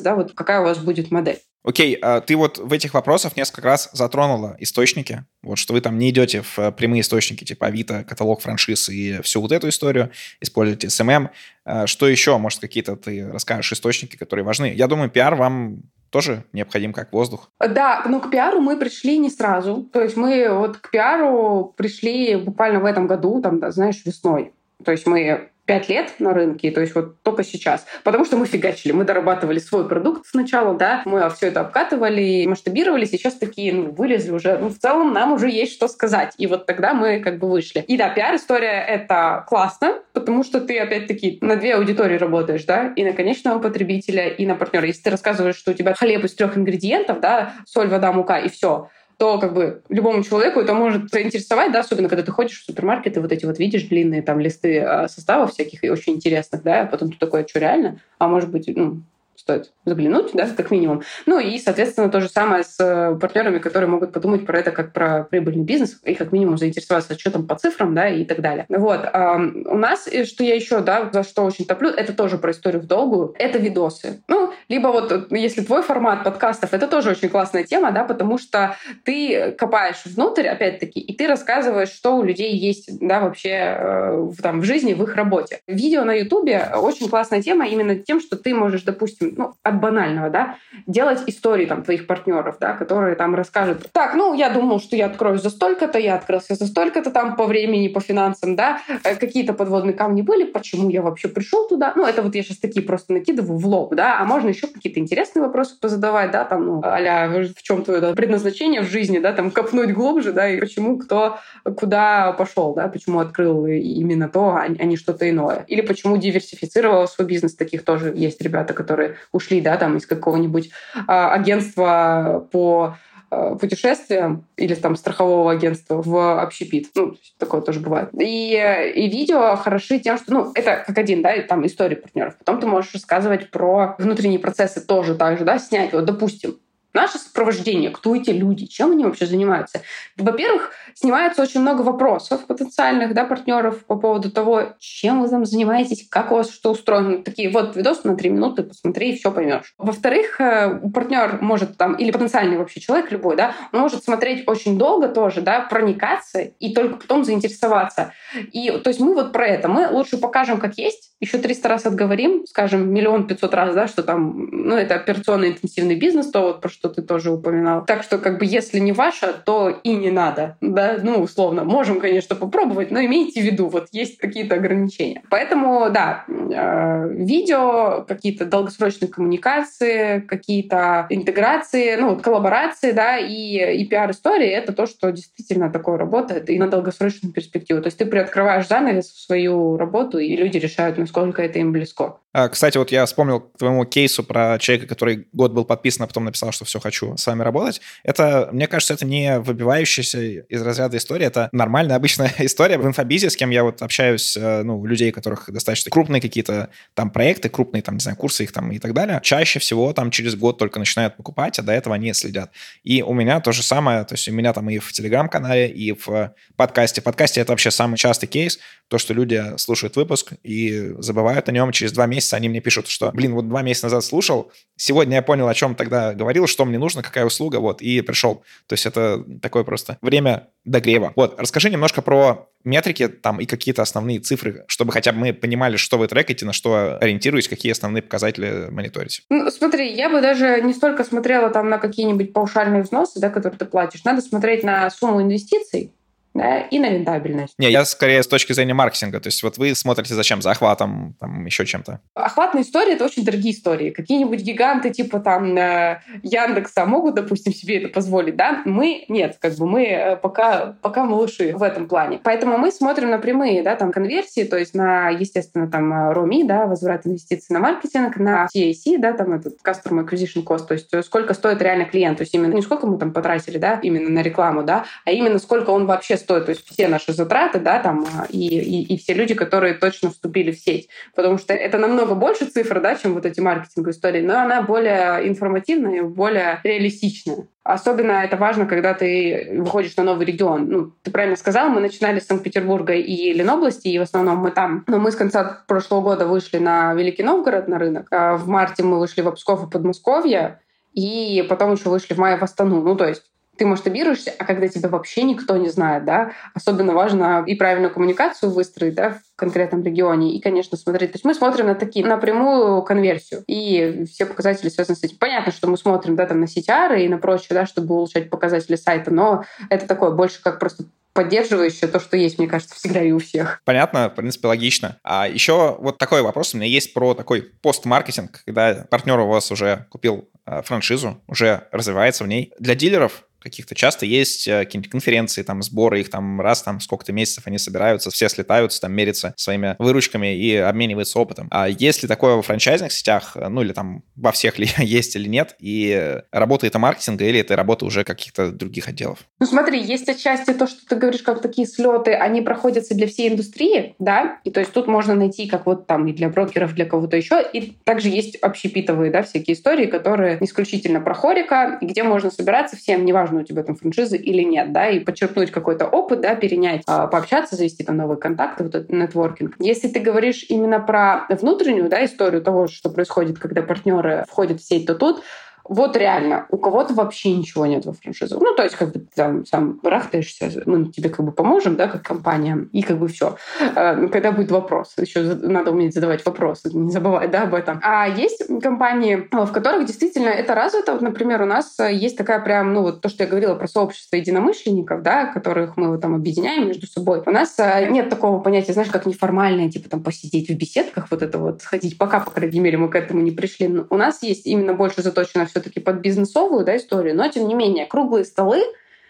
да, 0.00 0.14
вот 0.14 0.32
какая 0.34 0.60
у 0.60 0.64
вас 0.64 0.78
будет 0.78 1.10
модель. 1.10 1.40
Окей, 1.66 1.98
а 2.00 2.20
ты 2.20 2.36
вот 2.36 2.58
в 2.58 2.72
этих 2.72 2.94
вопросах 2.94 3.36
несколько 3.36 3.66
раз 3.66 3.90
затронула 3.92 4.56
источники, 4.60 5.24
вот 5.42 5.58
что 5.58 5.72
вы 5.74 5.80
там 5.80 5.98
не 5.98 6.10
идете 6.10 6.42
в 6.42 6.56
э, 6.60 6.70
прямые 6.70 7.00
источники 7.00 7.42
типа 7.42 7.66
Авито, 7.66 8.04
каталог 8.04 8.40
франшиз 8.40 8.88
и 8.88 9.20
всю 9.22 9.40
вот 9.40 9.50
эту 9.50 9.68
историю, 9.68 10.12
используете 10.40 10.86
SMM. 10.86 11.28
А 11.64 11.88
что 11.88 12.06
еще, 12.06 12.38
может, 12.38 12.60
какие-то 12.60 12.94
ты 12.94 13.28
расскажешь 13.32 13.72
источники, 13.72 14.16
которые 14.16 14.44
важны? 14.44 14.72
Я 14.76 14.86
думаю, 14.86 15.10
пиар 15.10 15.34
вам 15.34 15.82
тоже 16.10 16.44
необходим 16.52 16.92
как 16.92 17.12
воздух. 17.12 17.50
Да, 17.58 18.04
но 18.06 18.20
к 18.20 18.30
пиару 18.30 18.60
мы 18.60 18.78
пришли 18.78 19.18
не 19.18 19.28
сразу. 19.28 19.82
То 19.92 20.00
есть 20.00 20.16
мы 20.16 20.48
вот 20.48 20.76
к 20.76 20.92
пиару 20.92 21.74
пришли 21.76 22.36
буквально 22.36 22.78
в 22.78 22.84
этом 22.84 23.08
году, 23.08 23.42
там, 23.42 23.58
да, 23.58 23.72
знаешь, 23.72 24.02
весной. 24.04 24.52
То 24.84 24.92
есть 24.92 25.04
мы 25.04 25.50
пять 25.66 25.88
лет 25.88 26.14
на 26.20 26.32
рынке, 26.32 26.70
то 26.70 26.80
есть 26.80 26.94
вот 26.94 27.20
только 27.22 27.44
сейчас. 27.44 27.86
Потому 28.04 28.24
что 28.24 28.36
мы 28.36 28.46
фигачили, 28.46 28.92
мы 28.92 29.04
дорабатывали 29.04 29.58
свой 29.58 29.88
продукт 29.88 30.26
сначала, 30.26 30.74
да, 30.74 31.02
мы 31.04 31.28
все 31.30 31.48
это 31.48 31.60
обкатывали, 31.60 32.46
масштабировали, 32.46 33.04
сейчас 33.04 33.34
такие, 33.34 33.74
ну, 33.74 33.90
вылезли 33.90 34.30
уже. 34.30 34.58
Ну, 34.58 34.68
в 34.68 34.78
целом 34.78 35.12
нам 35.12 35.32
уже 35.32 35.50
есть 35.50 35.72
что 35.72 35.88
сказать. 35.88 36.32
И 36.38 36.46
вот 36.46 36.66
тогда 36.66 36.94
мы 36.94 37.20
как 37.20 37.38
бы 37.38 37.50
вышли. 37.50 37.80
И 37.80 37.96
да, 37.96 38.08
пиар-история— 38.08 38.84
это 38.88 39.44
классно, 39.48 39.98
потому 40.12 40.44
что 40.44 40.60
ты, 40.60 40.78
опять-таки, 40.78 41.38
на 41.40 41.56
две 41.56 41.74
аудитории 41.74 42.16
работаешь, 42.16 42.64
да, 42.64 42.92
и 42.94 43.04
на 43.04 43.12
конечного 43.12 43.58
потребителя, 43.58 44.28
и 44.28 44.46
на 44.46 44.54
партнера. 44.54 44.86
Если 44.86 45.02
ты 45.02 45.10
рассказываешь, 45.10 45.56
что 45.56 45.72
у 45.72 45.74
тебя 45.74 45.94
хлеб 45.94 46.24
из 46.24 46.34
трех 46.34 46.56
ингредиентов, 46.56 47.20
да, 47.20 47.54
соль, 47.66 47.88
вода, 47.88 48.12
мука, 48.12 48.38
и 48.38 48.48
все, 48.48 48.88
то 49.18 49.38
как 49.38 49.54
бы 49.54 49.82
любому 49.88 50.22
человеку 50.22 50.60
это 50.60 50.74
может 50.74 51.10
заинтересовать, 51.10 51.72
да, 51.72 51.80
особенно 51.80 52.08
когда 52.08 52.22
ты 52.22 52.32
ходишь 52.32 52.60
в 52.60 52.64
супермаркет 52.64 53.16
и 53.16 53.20
вот 53.20 53.32
эти 53.32 53.46
вот 53.46 53.58
видишь 53.58 53.84
длинные 53.84 54.22
там 54.22 54.40
листы 54.40 54.80
а, 54.80 55.08
составов 55.08 55.52
всяких 55.52 55.84
и 55.84 55.88
очень 55.88 56.14
интересных, 56.14 56.62
да, 56.62 56.82
а 56.82 56.86
потом 56.86 57.12
ты 57.12 57.18
такой, 57.18 57.44
а 57.44 57.48
что 57.48 57.58
реально? 57.58 58.00
А 58.18 58.28
может 58.28 58.50
быть, 58.50 58.68
ну, 58.74 59.02
стоит 59.36 59.72
заглянуть, 59.84 60.30
да, 60.34 60.48
как 60.56 60.70
минимум. 60.70 61.02
Ну 61.26 61.38
и, 61.38 61.58
соответственно, 61.58 62.10
то 62.10 62.20
же 62.20 62.28
самое 62.28 62.64
с 62.64 62.76
э, 62.80 63.16
партнерами, 63.18 63.58
которые 63.58 63.88
могут 63.88 64.12
подумать 64.12 64.46
про 64.46 64.58
это 64.58 64.70
как 64.70 64.92
про 64.92 65.24
прибыльный 65.24 65.64
бизнес 65.64 66.00
и 66.04 66.14
как 66.14 66.32
минимум 66.32 66.58
заинтересоваться, 66.58 67.16
там 67.30 67.46
по 67.46 67.56
цифрам, 67.56 67.94
да, 67.94 68.08
и 68.08 68.24
так 68.24 68.40
далее. 68.40 68.66
Вот. 68.68 69.00
А 69.12 69.36
у 69.36 69.76
нас, 69.76 70.08
что 70.24 70.44
я 70.44 70.54
еще, 70.54 70.80
да, 70.80 71.10
за 71.12 71.22
что 71.22 71.44
очень 71.44 71.64
топлю, 71.64 71.90
это 71.90 72.12
тоже 72.12 72.38
про 72.38 72.52
историю 72.52 72.82
в 72.82 72.86
долгую, 72.86 73.34
это 73.38 73.58
видосы. 73.58 74.22
Ну, 74.28 74.52
либо 74.68 74.88
вот 74.88 75.12
э, 75.12 75.26
если 75.30 75.62
твой 75.62 75.82
формат 75.82 76.24
подкастов, 76.24 76.72
это 76.72 76.86
тоже 76.86 77.10
очень 77.10 77.28
классная 77.28 77.64
тема, 77.64 77.92
да, 77.92 78.04
потому 78.04 78.38
что 78.38 78.76
ты 79.04 79.52
копаешь 79.52 80.02
внутрь, 80.04 80.46
опять-таки, 80.46 81.00
и 81.00 81.14
ты 81.14 81.26
рассказываешь, 81.26 81.90
что 81.90 82.16
у 82.16 82.22
людей 82.22 82.56
есть, 82.56 82.98
да, 83.00 83.20
вообще 83.20 83.76
э, 83.78 84.30
там 84.42 84.60
в 84.60 84.64
жизни, 84.64 84.94
в 84.94 85.02
их 85.02 85.14
работе. 85.14 85.60
Видео 85.66 86.04
на 86.04 86.12
Ютубе 86.12 86.70
очень 86.74 87.08
классная 87.08 87.42
тема 87.42 87.66
именно 87.66 87.96
тем, 87.96 88.20
что 88.20 88.36
ты 88.36 88.54
можешь, 88.54 88.82
допустим, 88.82 89.25
ну, 89.36 89.54
от 89.62 89.80
банального, 89.80 90.30
да, 90.30 90.56
делать 90.86 91.22
истории 91.26 91.66
там 91.66 91.82
твоих 91.82 92.06
партнеров, 92.06 92.56
да, 92.60 92.74
которые 92.74 93.16
там 93.16 93.34
расскажут, 93.34 93.90
так, 93.92 94.14
ну, 94.14 94.34
я 94.34 94.50
думал, 94.50 94.80
что 94.80 94.96
я 94.96 95.06
откроюсь 95.06 95.42
за 95.42 95.50
столько-то, 95.50 95.98
я 95.98 96.16
открылся 96.16 96.54
за 96.54 96.66
столько-то 96.66 97.10
там 97.10 97.36
по 97.36 97.46
времени, 97.46 97.88
по 97.88 98.00
финансам, 98.00 98.56
да, 98.56 98.80
э, 99.04 99.14
какие-то 99.16 99.52
подводные 99.52 99.94
камни 99.94 100.22
были, 100.22 100.44
почему 100.44 100.90
я 100.90 101.02
вообще 101.02 101.28
пришел 101.28 101.68
туда, 101.68 101.92
ну, 101.96 102.06
это 102.06 102.22
вот 102.22 102.34
я 102.34 102.42
сейчас 102.42 102.58
такие 102.58 102.84
просто 102.84 103.12
накидываю 103.12 103.58
в 103.58 103.66
лоб, 103.66 103.94
да, 103.94 104.20
а 104.20 104.24
можно 104.24 104.48
еще 104.48 104.66
какие-то 104.66 105.00
интересные 105.00 105.42
вопросы 105.42 105.78
позадавать, 105.80 106.30
да, 106.30 106.44
там, 106.44 106.66
ну, 106.66 106.80
а 106.84 107.28
в 107.28 107.62
чем 107.62 107.84
твое 107.84 108.00
да, 108.00 108.14
предназначение 108.14 108.82
в 108.82 108.88
жизни, 108.88 109.18
да, 109.18 109.32
там, 109.32 109.50
копнуть 109.50 109.92
глубже, 109.92 110.32
да, 110.32 110.48
и 110.48 110.60
почему 110.60 110.98
кто 110.98 111.38
куда 111.76 112.32
пошел, 112.32 112.74
да, 112.74 112.88
почему 112.88 113.20
открыл 113.20 113.66
именно 113.66 114.28
то, 114.28 114.50
а, 114.50 114.62
а 114.62 114.84
не 114.84 114.96
что-то 114.96 115.28
иное. 115.28 115.64
Или 115.68 115.80
почему 115.80 116.16
диверсифицировал 116.16 117.08
свой 117.08 117.26
бизнес, 117.26 117.54
таких 117.54 117.84
тоже 117.84 118.12
есть 118.14 118.40
ребята, 118.40 118.74
которые 118.74 119.15
ушли, 119.32 119.60
да, 119.60 119.76
там 119.76 119.96
из 119.96 120.06
какого-нибудь 120.06 120.70
а, 121.06 121.32
агентства 121.32 122.46
по 122.50 122.96
а, 123.30 123.56
путешествиям 123.56 124.46
или 124.56 124.74
там 124.74 124.96
страхового 124.96 125.50
агентства 125.50 126.00
в 126.00 126.40
общепит. 126.40 126.88
Ну, 126.94 127.14
такое 127.38 127.60
тоже 127.60 127.80
бывает. 127.80 128.10
И, 128.20 128.54
и 128.94 129.08
видео 129.08 129.56
хороши 129.56 129.98
тем, 129.98 130.16
что, 130.16 130.32
ну, 130.32 130.52
это 130.54 130.84
как 130.86 130.96
один, 130.96 131.22
да, 131.22 131.40
там 131.42 131.66
истории 131.66 131.96
партнеров. 131.96 132.36
Потом 132.38 132.60
ты 132.60 132.66
можешь 132.66 132.94
рассказывать 132.94 133.50
про 133.50 133.96
внутренние 133.98 134.38
процессы 134.38 134.80
тоже 134.80 135.14
так 135.14 135.38
же, 135.38 135.44
да, 135.44 135.58
снять. 135.58 135.92
Вот, 135.92 136.04
допустим, 136.04 136.56
наше 136.96 137.18
сопровождение, 137.18 137.90
кто 137.90 138.16
эти 138.16 138.30
люди, 138.30 138.66
чем 138.66 138.92
они 138.92 139.04
вообще 139.04 139.26
занимаются. 139.26 139.82
Во-первых, 140.16 140.72
снимается 140.94 141.42
очень 141.42 141.60
много 141.60 141.82
вопросов 141.82 142.46
потенциальных 142.46 143.14
да, 143.14 143.24
партнеров 143.24 143.84
по 143.84 143.96
поводу 143.96 144.30
того, 144.30 144.74
чем 144.78 145.22
вы 145.22 145.28
там 145.28 145.44
занимаетесь, 145.44 146.08
как 146.08 146.32
у 146.32 146.36
вас 146.36 146.50
что 146.50 146.72
устроено. 146.72 147.22
Такие 147.22 147.50
вот 147.50 147.76
видос 147.76 148.04
на 148.04 148.16
три 148.16 148.30
минуты, 148.30 148.62
посмотри, 148.62 149.12
и 149.12 149.16
все 149.16 149.30
поймешь. 149.30 149.74
Во-вторых, 149.78 150.40
э, 150.40 150.80
партнер 150.92 151.38
может 151.40 151.76
там, 151.76 151.94
или 151.94 152.10
потенциальный 152.10 152.56
вообще 152.56 152.80
человек 152.80 153.12
любой, 153.12 153.36
да, 153.36 153.54
он 153.72 153.80
может 153.80 154.02
смотреть 154.02 154.48
очень 154.48 154.78
долго 154.78 155.08
тоже, 155.08 155.42
да, 155.42 155.60
проникаться 155.60 156.40
и 156.40 156.74
только 156.74 156.96
потом 156.96 157.24
заинтересоваться. 157.24 158.12
И 158.52 158.70
то 158.70 158.88
есть 158.88 159.00
мы 159.00 159.14
вот 159.14 159.32
про 159.32 159.46
это. 159.46 159.68
Мы 159.68 159.88
лучше 159.88 160.16
покажем, 160.16 160.58
как 160.58 160.78
есть, 160.78 161.12
еще 161.20 161.38
300 161.38 161.68
раз 161.68 161.86
отговорим, 161.86 162.46
скажем, 162.46 162.92
миллион 162.92 163.26
пятьсот 163.26 163.54
раз, 163.54 163.74
да, 163.74 163.88
что 163.88 164.02
там, 164.02 164.48
ну, 164.50 164.76
это 164.76 164.94
операционно 164.94 165.46
интенсивный 165.46 165.96
бизнес, 165.96 166.30
то 166.30 166.40
вот 166.42 166.60
про 166.60 166.68
что 166.68 166.85
ты 166.88 167.02
тоже 167.02 167.30
упоминал. 167.30 167.84
Так 167.84 168.02
что, 168.02 168.18
как 168.18 168.38
бы, 168.38 168.44
если 168.44 168.78
не 168.78 168.92
ваше, 168.92 169.34
то 169.44 169.70
и 169.82 169.94
не 169.94 170.10
надо, 170.10 170.56
да, 170.60 170.98
ну, 171.02 171.22
условно. 171.22 171.64
Можем, 171.64 172.00
конечно, 172.00 172.36
попробовать, 172.36 172.90
но 172.90 173.00
имейте 173.00 173.40
в 173.40 173.44
виду, 173.44 173.68
вот 173.68 173.88
есть 173.92 174.18
какие-то 174.18 174.56
ограничения. 174.56 175.22
Поэтому, 175.30 175.90
да, 175.90 176.24
э, 176.28 177.08
видео, 177.14 178.04
какие-то 178.06 178.44
долгосрочные 178.46 179.08
коммуникации, 179.08 180.20
какие-то 180.20 181.06
интеграции, 181.10 181.96
ну, 181.96 182.10
вот 182.10 182.22
коллаборации, 182.22 182.92
да, 182.92 183.18
и, 183.18 183.80
и 183.80 183.84
пиар-истории— 183.86 184.48
это 184.48 184.72
то, 184.72 184.86
что 184.86 185.10
действительно 185.10 185.70
такое 185.70 185.98
работает 185.98 186.50
и 186.50 186.58
на 186.58 186.68
долгосрочную 186.68 187.32
перспективу. 187.32 187.80
То 187.80 187.88
есть 187.88 187.98
ты 187.98 188.06
приоткрываешь 188.06 188.68
занавес 188.68 189.06
в 189.06 189.20
свою 189.20 189.76
работу, 189.76 190.18
и 190.18 190.36
люди 190.36 190.58
решают, 190.58 190.98
насколько 190.98 191.42
это 191.42 191.58
им 191.58 191.72
близко. 191.72 192.16
А, 192.32 192.48
кстати, 192.50 192.76
вот 192.76 192.92
я 192.92 193.06
вспомнил 193.06 193.40
к 193.40 193.56
твоему 193.56 193.86
кейсу 193.86 194.22
про 194.22 194.58
человека, 194.58 194.86
который 194.86 195.26
год 195.32 195.52
был 195.52 195.64
подписан, 195.64 196.04
а 196.04 196.06
потом 196.06 196.26
написал, 196.26 196.52
что 196.52 196.66
все 196.66 196.75
все 196.76 196.80
хочу 196.80 197.16
с 197.16 197.26
вами 197.26 197.42
работать. 197.42 197.80
Это, 198.02 198.48
мне 198.52 198.66
кажется, 198.66 198.94
это 198.94 199.04
не 199.06 199.38
выбивающаяся 199.38 200.20
из 200.20 200.62
разряда 200.62 200.96
история, 200.96 201.26
это 201.26 201.48
нормальная 201.52 201.96
обычная 201.96 202.32
история 202.38 202.78
в 202.78 202.86
инфобизе, 202.86 203.30
с 203.30 203.36
кем 203.36 203.50
я 203.50 203.64
вот 203.64 203.82
общаюсь, 203.82 204.36
э, 204.36 204.62
ну, 204.62 204.84
людей, 204.84 205.12
которых 205.12 205.50
достаточно 205.50 205.90
крупные 205.90 206.20
какие-то 206.20 206.68
там 206.94 207.10
проекты, 207.10 207.48
крупные 207.48 207.82
там, 207.82 207.94
не 207.94 208.00
знаю, 208.00 208.16
курсы 208.16 208.44
их 208.44 208.52
там 208.52 208.70
и 208.72 208.78
так 208.78 208.92
далее, 208.92 209.20
чаще 209.22 209.58
всего 209.58 209.92
там 209.92 210.10
через 210.10 210.34
год 210.34 210.58
только 210.58 210.78
начинают 210.78 211.16
покупать, 211.16 211.58
а 211.58 211.62
до 211.62 211.72
этого 211.72 211.94
они 211.94 212.12
следят. 212.12 212.50
И 212.84 213.02
у 213.02 213.14
меня 213.14 213.40
то 213.40 213.52
же 213.52 213.62
самое, 213.62 214.04
то 214.04 214.14
есть 214.14 214.28
у 214.28 214.32
меня 214.32 214.52
там 214.52 214.68
и 214.70 214.78
в 214.78 214.92
Телеграм-канале, 214.92 215.68
и 215.68 215.92
в 215.92 216.34
подкасте. 216.56 217.00
В 217.00 217.04
подкасте 217.04 217.40
это 217.40 217.52
вообще 217.52 217.70
самый 217.70 217.96
частый 217.96 218.28
кейс, 218.28 218.58
то, 218.88 218.98
что 218.98 219.14
люди 219.14 219.42
слушают 219.56 219.96
выпуск 219.96 220.34
и 220.42 220.94
забывают 220.98 221.48
о 221.48 221.52
нем, 221.52 221.72
через 221.72 221.92
два 221.92 222.06
месяца 222.06 222.36
они 222.36 222.48
мне 222.48 222.60
пишут, 222.60 222.88
что, 222.88 223.10
блин, 223.12 223.34
вот 223.34 223.48
два 223.48 223.62
месяца 223.62 223.86
назад 223.86 224.04
слушал, 224.04 224.52
сегодня 224.76 225.16
я 225.16 225.22
понял, 225.22 225.48
о 225.48 225.54
чем 225.54 225.74
тогда 225.74 226.14
говорил, 226.14 226.46
что 226.56 226.64
мне 226.64 226.78
нужно, 226.78 227.02
какая 227.02 227.26
услуга, 227.26 227.56
вот, 227.56 227.82
и 227.82 228.00
пришел. 228.00 228.36
То 228.66 228.72
есть 228.72 228.86
это 228.86 229.22
такое 229.42 229.62
просто 229.62 229.98
время 230.00 230.48
догрева. 230.64 231.12
Вот, 231.14 231.38
расскажи 231.38 231.68
немножко 231.68 232.00
про 232.00 232.48
метрики 232.64 233.08
там 233.08 233.40
и 233.40 233.44
какие-то 233.44 233.82
основные 233.82 234.20
цифры, 234.20 234.64
чтобы 234.68 234.92
хотя 234.92 235.12
бы 235.12 235.18
мы 235.18 235.32
понимали, 235.34 235.76
что 235.76 235.98
вы 235.98 236.08
трекаете, 236.08 236.46
на 236.46 236.54
что 236.54 236.96
ориентируетесь, 236.98 237.48
какие 237.48 237.72
основные 237.72 238.00
показатели 238.00 238.68
мониторите. 238.70 239.20
Ну, 239.28 239.50
смотри, 239.50 239.92
я 239.92 240.08
бы 240.08 240.22
даже 240.22 240.62
не 240.62 240.72
столько 240.72 241.04
смотрела 241.04 241.50
там 241.50 241.68
на 241.68 241.76
какие-нибудь 241.76 242.32
паушальные 242.32 242.82
взносы, 242.82 243.20
да, 243.20 243.28
которые 243.28 243.58
ты 243.58 243.66
платишь. 243.66 244.02
Надо 244.04 244.22
смотреть 244.22 244.64
на 244.64 244.88
сумму 244.88 245.20
инвестиций, 245.20 245.92
да, 246.36 246.60
и 246.60 246.78
на 246.78 246.90
рентабельность. 246.90 247.54
Не, 247.58 247.70
я 247.70 247.84
скорее 247.84 248.22
с 248.22 248.26
точки 248.26 248.52
зрения 248.52 248.74
маркетинга. 248.74 249.20
То 249.20 249.28
есть 249.28 249.42
вот 249.42 249.58
вы 249.58 249.74
смотрите 249.74 250.14
зачем? 250.14 250.42
За 250.42 250.50
охватом, 250.50 251.16
там, 251.20 251.46
еще 251.46 251.64
чем-то? 251.66 252.00
Охватные 252.14 252.62
истории— 252.62 252.92
это 252.94 253.04
очень 253.04 253.24
дорогие 253.24 253.52
истории. 253.52 253.90
Какие-нибудь 253.90 254.40
гиганты 254.40 254.90
типа 254.90 255.20
там 255.20 255.56
э, 255.56 256.00
Яндекса 256.22 256.84
могут, 256.86 257.14
допустим, 257.14 257.52
себе 257.52 257.78
это 257.78 257.88
позволить, 257.88 258.36
да? 258.36 258.62
Мы 258.64 259.04
нет, 259.08 259.36
как 259.40 259.54
бы 259.54 259.66
мы 259.66 259.84
э, 259.84 260.16
пока, 260.16 260.76
пока 260.82 261.04
малыши 261.04 261.52
в 261.56 261.62
этом 261.62 261.88
плане. 261.88 262.20
Поэтому 262.22 262.58
мы 262.58 262.70
смотрим 262.70 263.10
на 263.10 263.18
прямые, 263.18 263.62
да, 263.62 263.76
там, 263.76 263.92
конверсии, 263.92 264.44
то 264.44 264.56
есть 264.56 264.74
на, 264.74 265.08
естественно, 265.08 265.68
там, 265.68 265.92
ROMI, 265.92 266.44
да, 266.44 266.66
возврат 266.66 267.06
инвестиций 267.06 267.54
на 267.54 267.60
маркетинг, 267.60 268.16
на 268.16 268.46
CAC, 268.54 268.98
да, 268.98 269.12
там, 269.12 269.32
этот 269.32 269.58
Customer 269.64 270.06
Acquisition 270.06 270.44
Cost, 270.44 270.66
то 270.66 270.74
есть 270.74 270.90
сколько 271.04 271.34
стоит 271.34 271.62
реально 271.62 271.84
клиент, 271.84 272.18
то 272.18 272.22
есть 272.22 272.34
именно 272.34 272.54
не 272.54 272.62
сколько 272.62 272.86
мы 272.86 272.98
там 272.98 273.12
потратили, 273.12 273.58
да, 273.58 273.78
именно 273.82 274.08
на 274.10 274.22
рекламу, 274.22 274.62
да, 274.62 274.84
а 275.04 275.10
именно 275.10 275.38
сколько 275.38 275.70
он 275.70 275.86
вообще 275.86 276.16
стоит, 276.26 276.46
то 276.46 276.50
есть 276.50 276.68
все 276.68 276.88
наши 276.88 277.12
затраты, 277.12 277.60
да, 277.60 277.78
там, 277.78 278.04
а, 278.04 278.26
и, 278.28 278.48
и, 278.48 278.94
и 278.94 278.98
все 278.98 279.14
люди, 279.14 279.34
которые 279.34 279.74
точно 279.74 280.10
вступили 280.10 280.50
в 280.50 280.58
сеть. 280.58 280.88
Потому 281.14 281.38
что 281.38 281.54
это 281.54 281.78
намного 281.78 282.14
больше 282.14 282.46
цифр, 282.46 282.80
да, 282.80 282.96
чем 282.96 283.14
вот 283.14 283.24
эти 283.24 283.40
маркетинговые 283.40 283.92
истории, 283.92 284.22
но 284.22 284.40
она 284.40 284.62
более 284.62 285.28
информативная 285.28 285.98
и 285.98 286.02
более 286.02 286.60
реалистичная. 286.64 287.46
Особенно 287.62 288.12
это 288.12 288.36
важно, 288.36 288.66
когда 288.66 288.94
ты 288.94 289.58
выходишь 289.58 289.96
на 289.96 290.04
новый 290.04 290.26
регион. 290.26 290.68
Ну, 290.68 290.92
ты 291.02 291.10
правильно 291.10 291.36
сказал, 291.36 291.68
мы 291.68 291.80
начинали 291.80 292.20
с 292.20 292.26
Санкт-Петербурга 292.26 292.92
и 292.94 293.32
Ленобласти, 293.32 293.88
и 293.88 293.98
в 293.98 294.02
основном 294.02 294.38
мы 294.38 294.50
там. 294.50 294.84
Но 294.86 294.98
мы 294.98 295.10
с 295.10 295.16
конца 295.16 295.64
прошлого 295.66 296.00
года 296.00 296.26
вышли 296.26 296.58
на 296.58 296.94
Великий 296.94 297.22
Новгород 297.22 297.66
на 297.68 297.78
рынок. 297.78 298.06
А 298.12 298.36
в 298.36 298.46
марте 298.48 298.82
мы 298.82 298.98
вышли 298.98 299.20
в 299.22 299.30
Псков 299.32 299.66
и 299.66 299.70
Подмосковье, 299.70 300.60
и 300.92 301.44
потом 301.48 301.72
еще 301.72 301.88
вышли 301.88 302.14
в 302.14 302.18
мае 302.18 302.36
в 302.36 302.42
Астану. 302.42 302.82
Ну, 302.82 302.96
то 302.96 303.06
есть 303.06 303.24
ты 303.56 303.66
масштабируешься, 303.66 304.32
а 304.38 304.44
когда 304.44 304.68
тебя 304.68 304.88
вообще 304.88 305.22
никто 305.22 305.56
не 305.56 305.68
знает, 305.68 306.04
да, 306.04 306.32
особенно 306.54 306.94
важно 306.94 307.44
и 307.46 307.54
правильную 307.54 307.92
коммуникацию 307.92 308.50
выстроить, 308.50 308.94
да, 308.94 309.10
в 309.10 309.20
конкретном 309.36 309.82
регионе, 309.82 310.34
и, 310.34 310.40
конечно, 310.40 310.76
смотреть. 310.76 311.12
То 311.12 311.16
есть 311.16 311.24
мы 311.24 311.34
смотрим 311.34 311.66
на 311.66 311.74
такие, 311.74 312.06
напрямую 312.06 312.82
конверсию, 312.82 313.44
и 313.46 314.04
все 314.10 314.26
показатели 314.26 314.68
связаны 314.68 314.96
с 314.96 315.04
этим. 315.04 315.16
Понятно, 315.18 315.52
что 315.52 315.68
мы 315.68 315.76
смотрим, 315.76 316.16
да, 316.16 316.26
там, 316.26 316.40
на 316.40 316.44
CTR 316.44 317.00
и 317.00 317.08
на 317.08 317.18
прочее, 317.18 317.48
да, 317.50 317.66
чтобы 317.66 317.94
улучшать 317.94 318.30
показатели 318.30 318.76
сайта, 318.76 319.10
но 319.10 319.44
это 319.70 319.86
такое 319.86 320.10
больше 320.10 320.42
как 320.42 320.58
просто 320.58 320.84
поддерживающее 321.16 321.88
то, 321.88 321.98
что 321.98 322.16
есть, 322.16 322.38
мне 322.38 322.46
кажется, 322.46 322.74
всегда 322.74 323.02
и 323.02 323.10
у 323.10 323.18
всех. 323.18 323.62
Понятно, 323.64 324.10
в 324.10 324.14
принципе, 324.14 324.48
логично. 324.48 324.98
А 325.02 325.26
еще 325.26 325.76
вот 325.80 325.96
такой 325.96 326.20
вопрос 326.20 326.54
у 326.54 326.58
меня 326.58 326.66
есть 326.66 326.92
про 326.92 327.14
такой 327.14 327.42
постмаркетинг, 327.62 328.42
когда 328.44 328.86
партнер 328.90 329.18
у 329.18 329.26
вас 329.26 329.50
уже 329.50 329.86
купил 329.88 330.28
а, 330.44 330.62
франшизу, 330.62 331.20
уже 331.26 331.66
развивается 331.72 332.22
в 332.22 332.28
ней. 332.28 332.52
Для 332.60 332.74
дилеров 332.74 333.24
каких-то. 333.40 333.74
Часто 333.74 334.06
есть 334.06 334.48
э, 334.48 334.64
какие-нибудь 334.64 334.90
конференции, 334.90 335.42
там, 335.42 335.62
сборы, 335.62 336.00
их 336.00 336.10
там 336.10 336.40
раз, 336.40 336.62
там, 336.62 336.80
сколько-то 336.80 337.12
месяцев 337.12 337.46
они 337.46 337.58
собираются, 337.58 338.10
все 338.10 338.28
слетаются, 338.28 338.80
там, 338.80 338.92
мерятся 338.92 339.34
своими 339.36 339.76
выручками 339.78 340.36
и 340.36 340.54
обмениваются 340.56 341.18
опытом. 341.18 341.48
А 341.50 341.68
есть 341.68 342.02
ли 342.02 342.08
такое 342.08 342.36
во 342.36 342.42
франчайзинг 342.42 342.90
сетях, 342.90 343.32
э, 343.36 343.48
ну, 343.48 343.62
или 343.62 343.72
там 343.72 344.02
во 344.16 344.32
всех 344.32 344.58
ли 344.58 344.68
есть 344.78 345.16
или 345.16 345.28
нет, 345.28 345.54
и 345.58 346.20
работа 346.32 346.66
это 346.66 346.78
маркетинга 346.78 347.24
или 347.24 347.40
это 347.40 347.56
работа 347.56 347.84
уже 347.84 348.04
каких-то 348.04 348.50
других 348.50 348.88
отделов? 348.88 349.20
Ну, 349.40 349.46
смотри, 349.46 349.80
есть 349.80 350.08
отчасти 350.08 350.52
то, 350.52 350.66
что 350.66 350.86
ты 350.86 350.96
говоришь, 350.96 351.22
как 351.22 351.40
такие 351.42 351.66
слеты, 351.66 352.12
они 352.14 352.42
проходятся 352.42 352.94
для 352.94 353.06
всей 353.06 353.28
индустрии, 353.28 353.94
да, 353.98 354.38
и 354.44 354.50
то 354.50 354.60
есть 354.60 354.72
тут 354.72 354.86
можно 354.86 355.14
найти, 355.14 355.46
как 355.46 355.66
вот 355.66 355.86
там 355.86 356.06
и 356.08 356.12
для 356.12 356.28
брокеров, 356.28 356.74
для 356.74 356.84
кого-то 356.84 357.16
еще, 357.16 357.42
и 357.52 357.76
также 357.84 358.08
есть 358.08 358.36
общепитовые, 358.36 359.10
да, 359.10 359.22
всякие 359.22 359.54
истории, 359.54 359.86
которые 359.86 360.38
исключительно 360.40 361.00
про 361.00 361.14
хорика, 361.14 361.78
где 361.80 362.02
можно 362.02 362.30
собираться 362.30 362.76
всем, 362.76 363.04
неважно, 363.04 363.25
нужна 363.26 363.40
у 363.40 363.44
тебя 363.44 363.62
там 363.62 363.76
франшиза 363.76 364.16
или 364.16 364.42
нет, 364.42 364.72
да, 364.72 364.88
и 364.88 365.00
подчеркнуть 365.00 365.50
какой-то 365.50 365.86
опыт, 365.86 366.20
да, 366.20 366.34
перенять, 366.34 366.82
а, 366.86 367.06
пообщаться, 367.06 367.56
завести 367.56 367.84
там 367.84 367.96
новые 367.96 368.18
контакты, 368.18 368.64
вот 368.64 368.74
этот 368.74 368.90
нетворкинг. 368.90 369.56
Если 369.58 369.88
ты 369.88 370.00
говоришь 370.00 370.44
именно 370.48 370.80
про 370.80 371.26
внутреннюю, 371.28 371.88
да, 371.88 372.04
историю 372.04 372.42
того, 372.42 372.66
что 372.68 372.90
происходит, 372.90 373.38
когда 373.38 373.62
партнеры 373.62 374.24
входят 374.28 374.60
в 374.60 374.64
сеть, 374.66 374.86
то 374.86 374.94
тут 374.94 375.22
вот 375.68 375.96
реально, 375.96 376.46
у 376.50 376.58
кого-то 376.58 376.94
вообще 376.94 377.34
ничего 377.34 377.66
нет 377.66 377.84
во 377.86 377.92
франшизах. 377.92 378.40
Ну, 378.40 378.54
то 378.54 378.62
есть, 378.62 378.76
как 378.76 378.92
бы 378.92 379.00
ты 379.00 379.08
там 379.14 379.46
сам 379.46 379.80
рахтаешься, 379.82 380.50
мы 380.66 380.86
тебе 380.86 381.08
как 381.08 381.24
бы 381.24 381.32
поможем, 381.32 381.76
да, 381.76 381.88
как 381.88 382.02
компания, 382.02 382.68
и 382.72 382.82
как 382.82 382.98
бы 382.98 383.08
все. 383.08 383.36
Э, 383.74 384.08
когда 384.08 384.32
будет 384.32 384.50
вопрос, 384.50 384.94
еще 384.98 385.22
надо 385.22 385.70
уметь 385.70 385.94
задавать 385.94 386.24
вопросы, 386.24 386.70
не 386.72 386.90
забывать, 386.90 387.30
да, 387.30 387.42
об 387.42 387.54
этом. 387.54 387.80
А 387.82 388.08
есть 388.08 388.44
компании, 388.62 389.28
в 389.30 389.52
которых 389.52 389.86
действительно 389.86 390.28
это 390.28 390.54
развито. 390.54 390.92
Вот, 390.92 391.02
например, 391.02 391.42
у 391.42 391.46
нас 391.46 391.76
есть 391.78 392.16
такая 392.16 392.40
прям, 392.40 392.72
ну, 392.72 392.82
вот 392.82 393.00
то, 393.00 393.08
что 393.08 393.24
я 393.24 393.28
говорила 393.28 393.54
про 393.54 393.68
сообщество 393.68 394.16
единомышленников, 394.16 395.02
да, 395.02 395.26
которых 395.26 395.76
мы 395.76 395.90
вот 395.90 396.00
там 396.00 396.14
объединяем 396.14 396.68
между 396.68 396.86
собой. 396.86 397.22
У 397.24 397.30
нас 397.30 397.54
э, 397.58 397.88
нет 397.90 398.08
такого 398.08 398.40
понятия, 398.40 398.72
знаешь, 398.72 398.90
как 398.90 399.06
неформальное, 399.06 399.70
типа 399.70 399.88
там 399.88 400.02
посидеть 400.02 400.48
в 400.48 400.56
беседках, 400.56 401.08
вот 401.10 401.22
это 401.22 401.38
вот 401.38 401.62
сходить, 401.62 401.98
пока, 401.98 402.20
по 402.20 402.30
крайней 402.30 402.60
мере, 402.60 402.78
мы 402.78 402.88
к 402.88 402.94
этому 402.94 403.20
не 403.20 403.30
пришли. 403.30 403.68
Но 403.68 403.86
у 403.90 403.96
нас 403.96 404.22
есть 404.22 404.46
именно 404.46 404.74
больше 404.74 405.02
заточено 405.02 405.44
все-таки 405.56 405.80
под 405.80 405.96
бизнесовую 405.96 406.64
да, 406.64 406.76
историю, 406.76 407.16
но 407.16 407.28
тем 407.28 407.48
не 407.48 407.54
менее 407.54 407.86
круглые 407.86 408.26
столы, 408.26 408.62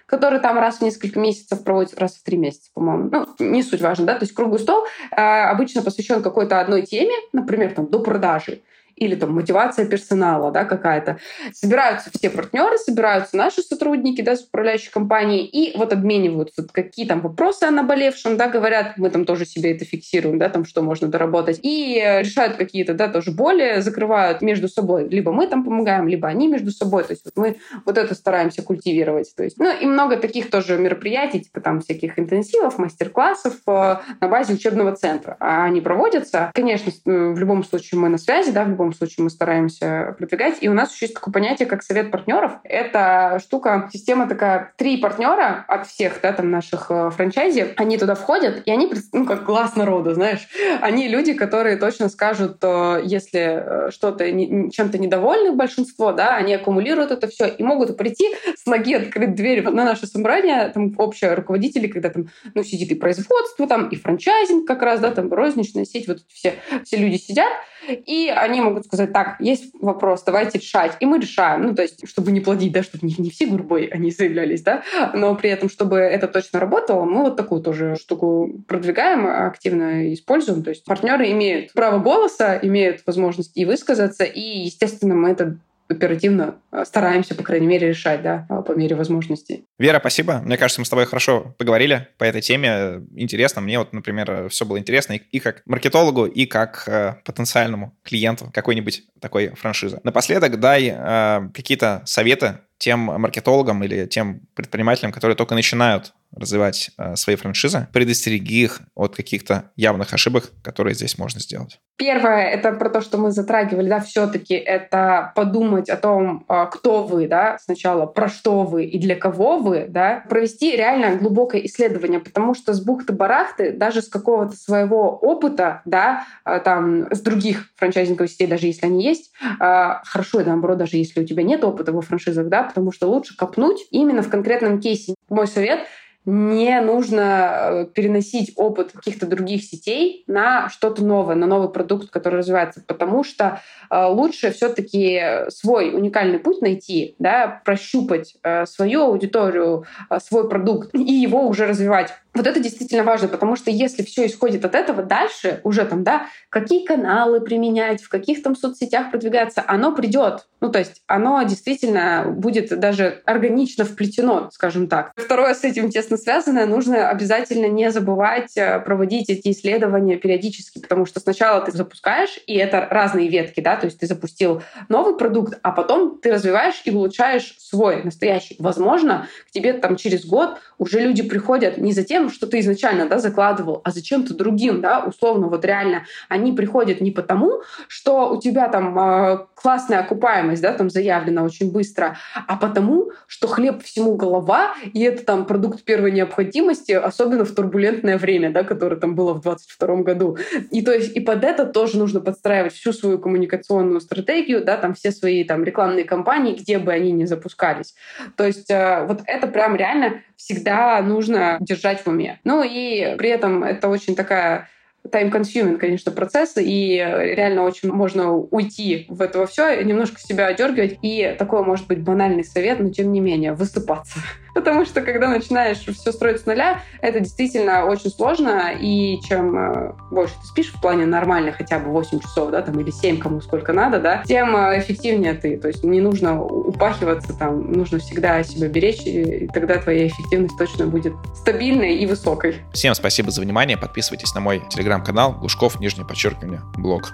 которые 0.07 0.41
там 0.41 0.57
раз 0.59 0.79
в 0.79 0.83
несколько 0.83 1.19
месяцев 1.19 1.65
проводят, 1.65 1.99
раз 1.99 2.15
в 2.15 2.23
три 2.23 2.37
месяца, 2.37 2.71
по-моему. 2.73 3.11
Ну, 3.11 3.27
не 3.45 3.65
суть 3.65 3.81
важно, 3.81 4.07
да, 4.07 4.15
то 4.15 4.23
есть 4.23 4.33
круглый 4.33 4.61
стол 4.61 4.85
э, 5.11 5.17
обычно 5.17 5.83
посвящен 5.83 6.23
какой-то 6.23 6.61
одной 6.61 6.83
теме, 6.83 7.15
например, 7.33 7.75
там, 7.75 7.89
до 7.89 7.99
продажи 7.99 8.61
или 8.97 9.15
там 9.15 9.33
мотивация 9.33 9.87
персонала 9.87 10.51
да, 10.51 10.65
какая-то. 10.65 11.19
Собираются 11.53 12.11
все 12.17 12.31
партнеры, 12.31 12.79
собираются 12.79 13.37
наши 13.37 13.63
сотрудники 13.63 14.23
да, 14.23 14.37
с 14.37 14.43
управляющей 14.43 14.91
компанией 14.91 15.45
и 15.45 15.77
вот 15.77 15.93
обмениваются, 15.93 16.67
какие 16.71 17.07
там 17.07 17.21
вопросы 17.21 17.65
о 17.65 17.71
наболевшем, 17.71 18.37
да, 18.37 18.49
говорят, 18.49 18.95
мы 18.97 19.11
там 19.11 19.25
тоже 19.25 19.45
себе 19.45 19.75
это 19.75 19.85
фиксируем, 19.85 20.39
да, 20.39 20.49
там 20.49 20.65
что 20.65 20.83
можно 20.83 21.09
доработать, 21.09 21.61
и 21.63 21.97
решают 22.21 22.57
какие-то, 22.57 22.95
да, 22.95 23.09
тоже 23.09 23.31
боли, 23.31 23.81
закрывают 23.81 24.43
между 24.43 24.69
собой. 24.69 25.09
Либо 25.09 25.33
мы 25.33 25.47
там 25.47 25.65
помогаем, 25.65 26.09
либо 26.09 26.29
они 26.29 26.49
между 26.49 26.71
собой. 26.71 27.05
То 27.05 27.13
есть 27.13 27.25
вот 27.25 27.37
мы 27.37 27.57
вот 27.85 27.99
это 27.99 28.15
стараемся 28.15 28.63
культивировать. 28.63 29.35
То 29.37 29.45
есть, 29.45 29.59
ну 29.59 29.71
и 29.71 29.87
много 29.87 30.17
таких 30.17 30.51
тоже 30.51 30.79
мероприятий, 30.79 31.41
типа 31.41 31.61
там 31.61 31.81
всяких 31.81 32.19
интенсивов, 32.19 32.79
мастер-классов 32.79 33.55
э, 33.67 33.97
на 34.21 34.29
базе 34.29 34.55
учебного 34.55 34.95
центра. 34.97 35.37
А 35.41 35.65
они 35.65 35.81
проводятся. 35.81 36.51
Конечно, 36.55 36.93
в 37.05 37.39
любом 37.39 37.65
случае 37.65 38.01
мы 38.01 38.09
на 38.09 38.19
связи, 38.19 38.51
да, 38.51 38.65
в 38.65 38.69
любом 38.69 38.86
любом 38.87 38.97
случае 38.97 39.25
мы 39.25 39.31
стараемся 39.31 40.15
продвигать. 40.19 40.59
И 40.61 40.69
у 40.69 40.73
нас 40.73 40.95
еще 40.95 41.07
есть 41.07 41.15
такое 41.15 41.33
понятие, 41.33 41.67
как 41.67 41.83
совет 41.83 42.11
партнеров. 42.11 42.53
Это 42.65 43.41
штука, 43.43 43.89
система 43.93 44.29
такая, 44.29 44.73
три 44.77 44.99
партнера 44.99 45.65
от 45.69 45.87
всех 45.87 46.21
да, 46.23 46.33
там 46.33 46.51
наших 46.51 46.87
э, 46.91 47.11
франчайзи, 47.11 47.75
они 47.77 47.99
туда 47.99 48.15
входят, 48.15 48.63
и 48.65 48.71
они, 48.71 48.93
ну, 49.13 49.27
как 49.27 49.45
глаз 49.45 49.77
народа, 49.77 50.15
знаешь, 50.15 50.49
они 50.81 51.09
люди, 51.09 51.33
которые 51.33 51.77
точно 51.77 52.09
скажут, 52.09 52.63
если 52.63 53.89
э, 53.89 53.91
что-то 53.91 54.25
чем-то 54.27 54.99
недовольны 54.99 55.53
большинство, 55.53 56.13
да, 56.13 56.37
они 56.37 56.55
аккумулируют 56.55 57.11
это 57.11 57.27
все 57.29 57.47
и 57.47 57.63
могут 57.63 57.97
прийти 57.97 58.29
с 58.57 58.67
ноги 58.67 58.95
открыть 58.95 59.35
дверь 59.35 59.63
на 59.69 59.85
наше 59.85 60.07
собрание, 60.07 60.69
там 60.69 60.95
общее 60.99 61.35
руководители, 61.35 61.89
когда 61.89 62.11
там, 62.11 62.29
ну, 62.55 62.63
сидит 62.63 62.91
и 62.93 62.95
производство, 62.95 63.67
там, 63.67 63.89
и 63.89 63.97
франчайзинг 63.97 64.67
как 64.67 64.83
раз, 64.83 65.01
да, 65.01 65.11
там, 65.11 65.33
розничная 65.33 65.85
сеть, 65.85 66.07
вот 66.07 66.21
все, 66.29 66.55
все 66.85 66.97
люди 66.97 67.17
сидят, 67.17 67.53
и 67.89 68.33
они 68.35 68.61
могут 68.61 68.76
сказать, 68.85 69.13
так, 69.13 69.37
есть 69.41 69.73
вопрос, 69.81 70.23
давайте 70.25 70.59
решать. 70.59 70.97
И 71.01 71.07
мы 71.07 71.19
решаем. 71.19 71.63
Ну, 71.63 71.75
то 71.75 71.83
есть, 71.83 72.09
чтобы 72.09 72.33
не 72.33 72.41
плодить, 72.41 72.73
да, 72.73 72.83
чтобы 72.83 73.07
не, 73.07 73.15
не 73.19 73.31
все 73.31 73.47
гурбой 73.47 73.87
они 73.87 74.11
заявлялись, 74.11 74.63
да, 74.63 74.83
но 75.15 75.35
при 75.35 75.51
этом, 75.51 75.69
чтобы 75.69 75.97
это 75.99 76.29
точно 76.29 76.61
работало, 76.61 77.05
мы 77.05 77.23
вот 77.23 77.37
такую 77.37 77.63
тоже 77.63 77.97
штуку 77.97 78.53
продвигаем, 78.69 79.27
активно 79.27 80.13
используем. 80.13 80.63
То 80.63 80.71
есть 80.71 80.85
партнеры 80.85 81.31
имеют 81.33 81.73
право 81.73 81.99
голоса, 81.99 82.59
имеют 82.63 83.03
возможность 83.07 83.53
и 83.55 83.65
высказаться, 83.65 84.25
и, 84.25 84.41
естественно, 84.41 85.15
мы 85.15 85.31
это 85.31 85.59
оперативно 85.89 86.57
э, 86.73 86.85
стараемся, 86.85 87.35
по 87.35 87.43
крайней 87.43 87.67
мере, 87.67 87.89
решать, 87.89 88.23
да, 88.23 88.47
по 88.67 88.73
мере 88.73 88.97
возможностей. 88.97 89.65
Вера, 89.79 89.99
спасибо. 90.01 90.41
Мне 90.45 90.57
кажется, 90.57 90.81
мы 90.81 90.85
с 90.85 90.91
тобой 90.91 91.07
хорошо 91.07 91.55
поговорили 91.59 92.09
по 92.19 92.25
этой 92.25 92.41
теме. 92.41 93.03
Интересно. 93.15 93.61
Мне 93.61 93.79
вот, 93.79 93.93
например, 93.93 94.49
все 94.49 94.65
было 94.65 94.79
интересно 94.79 95.15
и, 95.15 95.39
как 95.39 95.63
маркетологу, 95.67 96.27
и 96.27 96.47
как 96.47 96.85
э, 96.87 97.15
потенциальному 97.25 97.97
клиенту 98.03 98.51
какой-нибудь 98.53 99.05
такой 99.21 99.49
франшизы. 99.51 100.01
Напоследок 100.03 100.59
дай 100.61 100.93
э, 100.95 101.49
какие-то 101.55 102.03
советы 102.05 102.61
тем 102.79 103.01
маркетологам 103.01 103.83
или 103.85 104.07
тем 104.07 104.41
предпринимателям, 104.55 105.13
которые 105.13 105.37
только 105.37 105.55
начинают 105.55 106.13
развивать 106.37 106.91
э, 106.99 107.17
свои 107.17 107.37
франшизы, 107.37 107.89
предостереги 107.93 108.63
их 108.63 108.81
от 108.95 109.17
каких-то 109.17 109.71
явных 109.75 110.13
ошибок, 110.13 110.53
которые 110.63 110.95
здесь 110.95 111.19
можно 111.19 111.41
сделать. 111.41 111.81
Первое, 111.97 112.49
это 112.49 112.73
про 112.73 112.91
то, 112.91 113.01
что 113.01 113.17
мы 113.17 113.31
затрагивали, 113.31 113.89
да, 113.89 114.01
все-таки 114.01 114.55
это 114.55 115.33
подумать 115.35 115.89
о 115.89 115.97
том, 115.97 116.45
э, 116.49 116.67
кто 116.71 117.05
вы, 117.05 117.27
да, 117.27 117.57
сначала 117.61 118.05
про 118.05 118.29
что 118.29 118.65
вы 118.65 118.85
и 118.85 118.99
для 118.99 119.17
кого 119.17 119.57
вы, 119.57 119.87
да, 119.89 120.25
провести 120.29 120.77
реально 120.77 121.17
глубокое 121.17 121.63
исследование, 121.63 122.21
потому 122.21 122.55
что 122.55 122.75
с 122.75 122.85
бухты-барахты, 122.85 123.73
даже 123.73 124.03
с 124.03 124.09
какого-то 124.09 124.57
своего 124.57 125.17
опыта, 125.17 125.81
да, 125.87 126.27
э, 126.45 126.61
там, 126.61 127.11
с 127.11 127.21
других 127.21 127.71
франчайзинговых 127.77 128.31
сетей, 128.31 128.47
даже 128.47 128.67
если 128.67 128.87
они 128.87 129.03
есть, 129.03 129.33
хорошо, 129.59 130.41
наоборот, 130.45 130.79
даже 130.79 130.97
если 130.97 131.21
у 131.21 131.25
тебя 131.25 131.43
нет 131.43 131.65
опыта 131.65 131.93
во 131.93 132.03
франшизах, 132.03 132.49
да, 132.49 132.65
потому 132.65 132.93
что 132.93 133.09
лучше 133.09 133.37
копнуть 133.37 133.87
именно 133.91 134.23
в 134.23 134.29
конкретном 134.29 134.81
кейсе. 134.81 135.15
Мой 135.29 135.47
совет— 135.47 135.81
не 136.27 136.81
нужно 136.81 137.23
э, 137.23 137.87
переносить 137.95 138.53
опыт 138.57 138.93
каких-то 138.93 139.27
других 139.27 139.63
сетей 139.63 140.25
на 140.27 140.69
что-то 140.69 141.05
новое, 141.05 141.37
на 141.37 141.47
новый 141.47 141.69
продукт, 141.69 142.11
который 142.11 142.41
развивается, 142.41 142.83
потому 142.85 143.23
что 143.23 143.61
э, 143.91 144.07
лучше 144.07 144.51
все-таки 144.51 145.49
свой 145.49 145.95
уникальный 145.95 146.41
путь 146.41 146.61
найти, 146.61 147.15
да, 147.21 147.63
прощупать 147.65 148.35
э, 148.43 148.67
свою 148.67 149.03
аудиторию, 149.03 149.85
свой 150.19 150.49
продукт 150.49 150.95
и 150.95 151.13
его 151.13 151.47
уже 151.47 151.67
развивать. 151.67 152.13
Вот 152.37 152.47
это 152.47 152.61
действительно 152.61 153.03
важно, 153.03 153.29
потому 153.29 153.57
что 153.57 153.71
если 153.71 154.03
все 154.03 154.27
исходит 154.27 154.63
от 154.67 154.75
этого, 154.75 155.03
дальше 155.03 155.61
уже 155.65 155.87
там, 155.87 156.05
да, 156.05 156.27
какие 156.51 156.85
каналы 156.85 157.41
применять, 157.41 158.03
в 158.03 158.11
каких 158.11 158.43
там 158.43 158.55
соцсетях 158.55 159.11
продвигаться, 159.11 159.65
оно 159.67 159.95
придет. 159.95 160.47
Ну, 160.61 160.71
то 160.71 160.79
есть 160.79 161.03
оно 161.07 161.43
действительно 161.45 162.27
будет 162.29 162.79
даже 162.79 163.23
органично 163.25 163.87
вплетено, 163.87 164.51
скажем 164.53 164.87
так. 164.87 165.13
Второе 165.17 165.55
с 165.55 165.65
этим 165.65 165.91
тесно 165.91 166.19
связанное, 166.19 166.67
нужно 166.67 167.09
обязательно 167.09 167.67
не 167.67 167.91
забывать 167.91 168.55
э, 168.57 168.81
проводить 168.81 169.31
эти 169.31 169.51
исследования 169.53 170.17
периодически, 170.17 170.79
потому 170.79 171.07
что 171.07 171.21
сначала 171.21 171.65
ты 171.65 171.73
запускаешь, 171.73 172.39
и 172.47 172.55
это 172.55 172.87
разные 172.91 173.29
ветки, 173.29 173.61
да, 173.61 173.77
то 173.77 173.87
есть 173.87 173.99
ты 174.01 174.07
запустил 174.07 174.63
новый 174.91 175.17
продукт, 175.17 175.59
а 175.63 175.73
потом 175.73 176.19
ты 176.19 176.33
развиваешь 176.33 176.83
и 176.85 176.91
улучшаешь 176.91 177.55
свой 177.59 178.03
настоящий. 178.03 178.57
Возможно, 178.59 179.29
к 179.49 179.53
тебе 179.53 179.73
там 179.73 179.97
через 179.97 180.27
год 180.27 180.59
уже 180.79 181.01
люди 181.01 181.23
приходят 181.23 181.79
не 181.79 181.93
за 181.93 182.03
тем, 182.03 182.26
что 182.31 182.47
ты 182.47 182.61
изначально 182.61 183.09
да, 183.09 183.19
закладывал, 183.19 183.81
а 183.85 183.91
зачем-то 183.91 184.35
другим, 184.35 184.81
да, 184.81 185.01
условно, 185.01 185.49
вот 185.49 185.65
реально 185.65 186.05
они 186.29 186.53
приходят 186.53 187.01
не 187.01 187.11
потому, 187.11 187.63
что 187.89 188.31
у 188.31 188.41
тебя 188.41 188.69
там 188.69 188.99
э, 188.99 189.47
классная 189.55 190.01
окупаемость, 190.01 190.63
да, 190.63 190.73
там 190.73 190.91
заявлена 190.91 191.43
очень 191.43 191.73
быстро, 191.73 192.17
а 192.47 192.57
потому, 192.57 193.11
что 193.27 193.49
хлеб 193.49 193.83
всему 193.83 194.17
голова, 194.17 194.75
и 194.93 195.03
это 195.03 195.25
там 195.25 195.47
продукт 195.47 195.83
первой 195.83 196.13
необходимости, 196.13 196.93
особенно 196.93 197.45
в 197.45 197.53
турбулентное 197.53 198.19
время, 198.19 198.51
да, 198.51 198.65
которое 198.65 198.97
там 198.97 199.15
было 199.15 199.35
в 199.35 199.41
22 199.41 199.97
году. 200.03 200.39
И 200.71 200.83
то 200.83 200.93
есть 200.93 201.17
и 201.17 201.21
под 201.21 201.45
это 201.45 201.67
тоже 201.67 201.99
нужно 201.99 202.21
подстраивать 202.21 202.75
всю 202.75 202.93
свою 202.93 203.19
коммуникационную 203.19 204.01
стратегию, 204.01 204.65
да, 204.65 204.77
там 204.77 204.95
все 204.95 205.11
свои 205.11 205.45
там 205.45 205.65
рекламные 205.65 206.05
кампании, 206.05 206.55
где 206.55 206.79
бы 206.79 206.93
они 206.93 207.13
ни 207.13 207.25
запускались. 207.25 207.95
То 208.37 208.45
есть 208.45 208.71
э, 208.71 209.05
вот 209.07 209.23
это 209.27 209.47
прям 209.47 209.77
реально 209.77 210.23
всегда 210.37 211.01
нужно 211.03 211.57
держать 211.61 212.01
в 212.01 212.07
уме. 212.17 212.41
Ну 212.45 212.63
и 212.65 213.15
при 213.17 213.29
этом 213.29 213.63
это 213.63 213.89
очень 213.89 214.17
такая 214.17 214.69
time-consuming, 215.07 215.77
конечно, 215.77 216.11
процесс, 216.11 216.55
и 216.57 216.97
реально 216.97 217.63
очень 217.63 217.93
можно 217.93 218.33
уйти 218.33 219.07
в 219.09 219.23
это 219.23 219.47
все, 219.47 219.85
немножко 219.85 220.21
себя 220.21 220.47
одергивать. 220.49 220.99
И 221.03 221.37
такой, 221.39 221.63
может 221.63 221.87
быть, 221.87 222.01
банальный 222.01 222.45
совет, 222.45 222.81
но 222.81 222.91
тем 222.91 223.13
не 223.13 223.21
менее, 223.21 223.53
высыпаться. 223.53 224.19
Потому 224.57 224.87
что, 224.87 225.03
когда 225.03 225.29
начинаешь 225.29 225.79
все 225.79 226.13
строить 226.13 226.41
с 226.41 226.47
нуля, 226.47 226.81
это 227.03 227.21
действительно 227.21 227.85
очень 227.85 228.11
сложно, 228.11 228.73
и 228.73 229.21
чем 229.21 229.57
э, 229.57 229.93
больше 230.11 230.35
ты 230.41 230.47
спишь 230.47 230.73
в 230.73 230.81
плане 230.81 231.07
нормально, 231.07 231.53
хотя 231.53 231.79
бы 231.79 231.91
8 231.91 232.21
часов, 232.21 232.51
да, 232.51 232.63
там, 232.63 232.81
или 232.81 232.91
7, 232.91 233.19
кому 233.19 233.41
сколько 233.41 233.73
надо, 233.73 234.01
да, 234.01 234.23
тем 234.25 234.57
э, 234.57 234.81
эффективнее 234.81 235.35
ты. 235.35 235.59
То 235.59 235.69
есть 235.69 235.85
не 235.85 236.01
нужно 236.01 236.43
упахиваться, 236.43 237.35
там, 237.35 237.71
нужно 237.71 237.99
всегда 237.99 238.43
себя 238.43 238.69
беречь, 238.69 239.03
и 239.05 239.47
тогда 239.53 239.77
твоя 239.77 240.07
эффективность 240.07 240.57
точно 240.59 240.87
будет 240.87 241.13
стабильной 241.35 241.97
и 241.97 242.07
высокой. 242.07 242.57
Всем 242.73 242.95
спасибо 242.95 243.31
за 243.31 243.43
внимание, 243.43 243.77
подписывайтесь 243.77 244.35
на 244.35 244.41
мой 244.41 244.63
телеграм 244.71 244.97
телеграм-канал 244.97 245.35
Глушков, 245.35 245.81
нижнее 245.81 246.07
подчеркивание, 246.07 246.63
блог. 246.77 247.13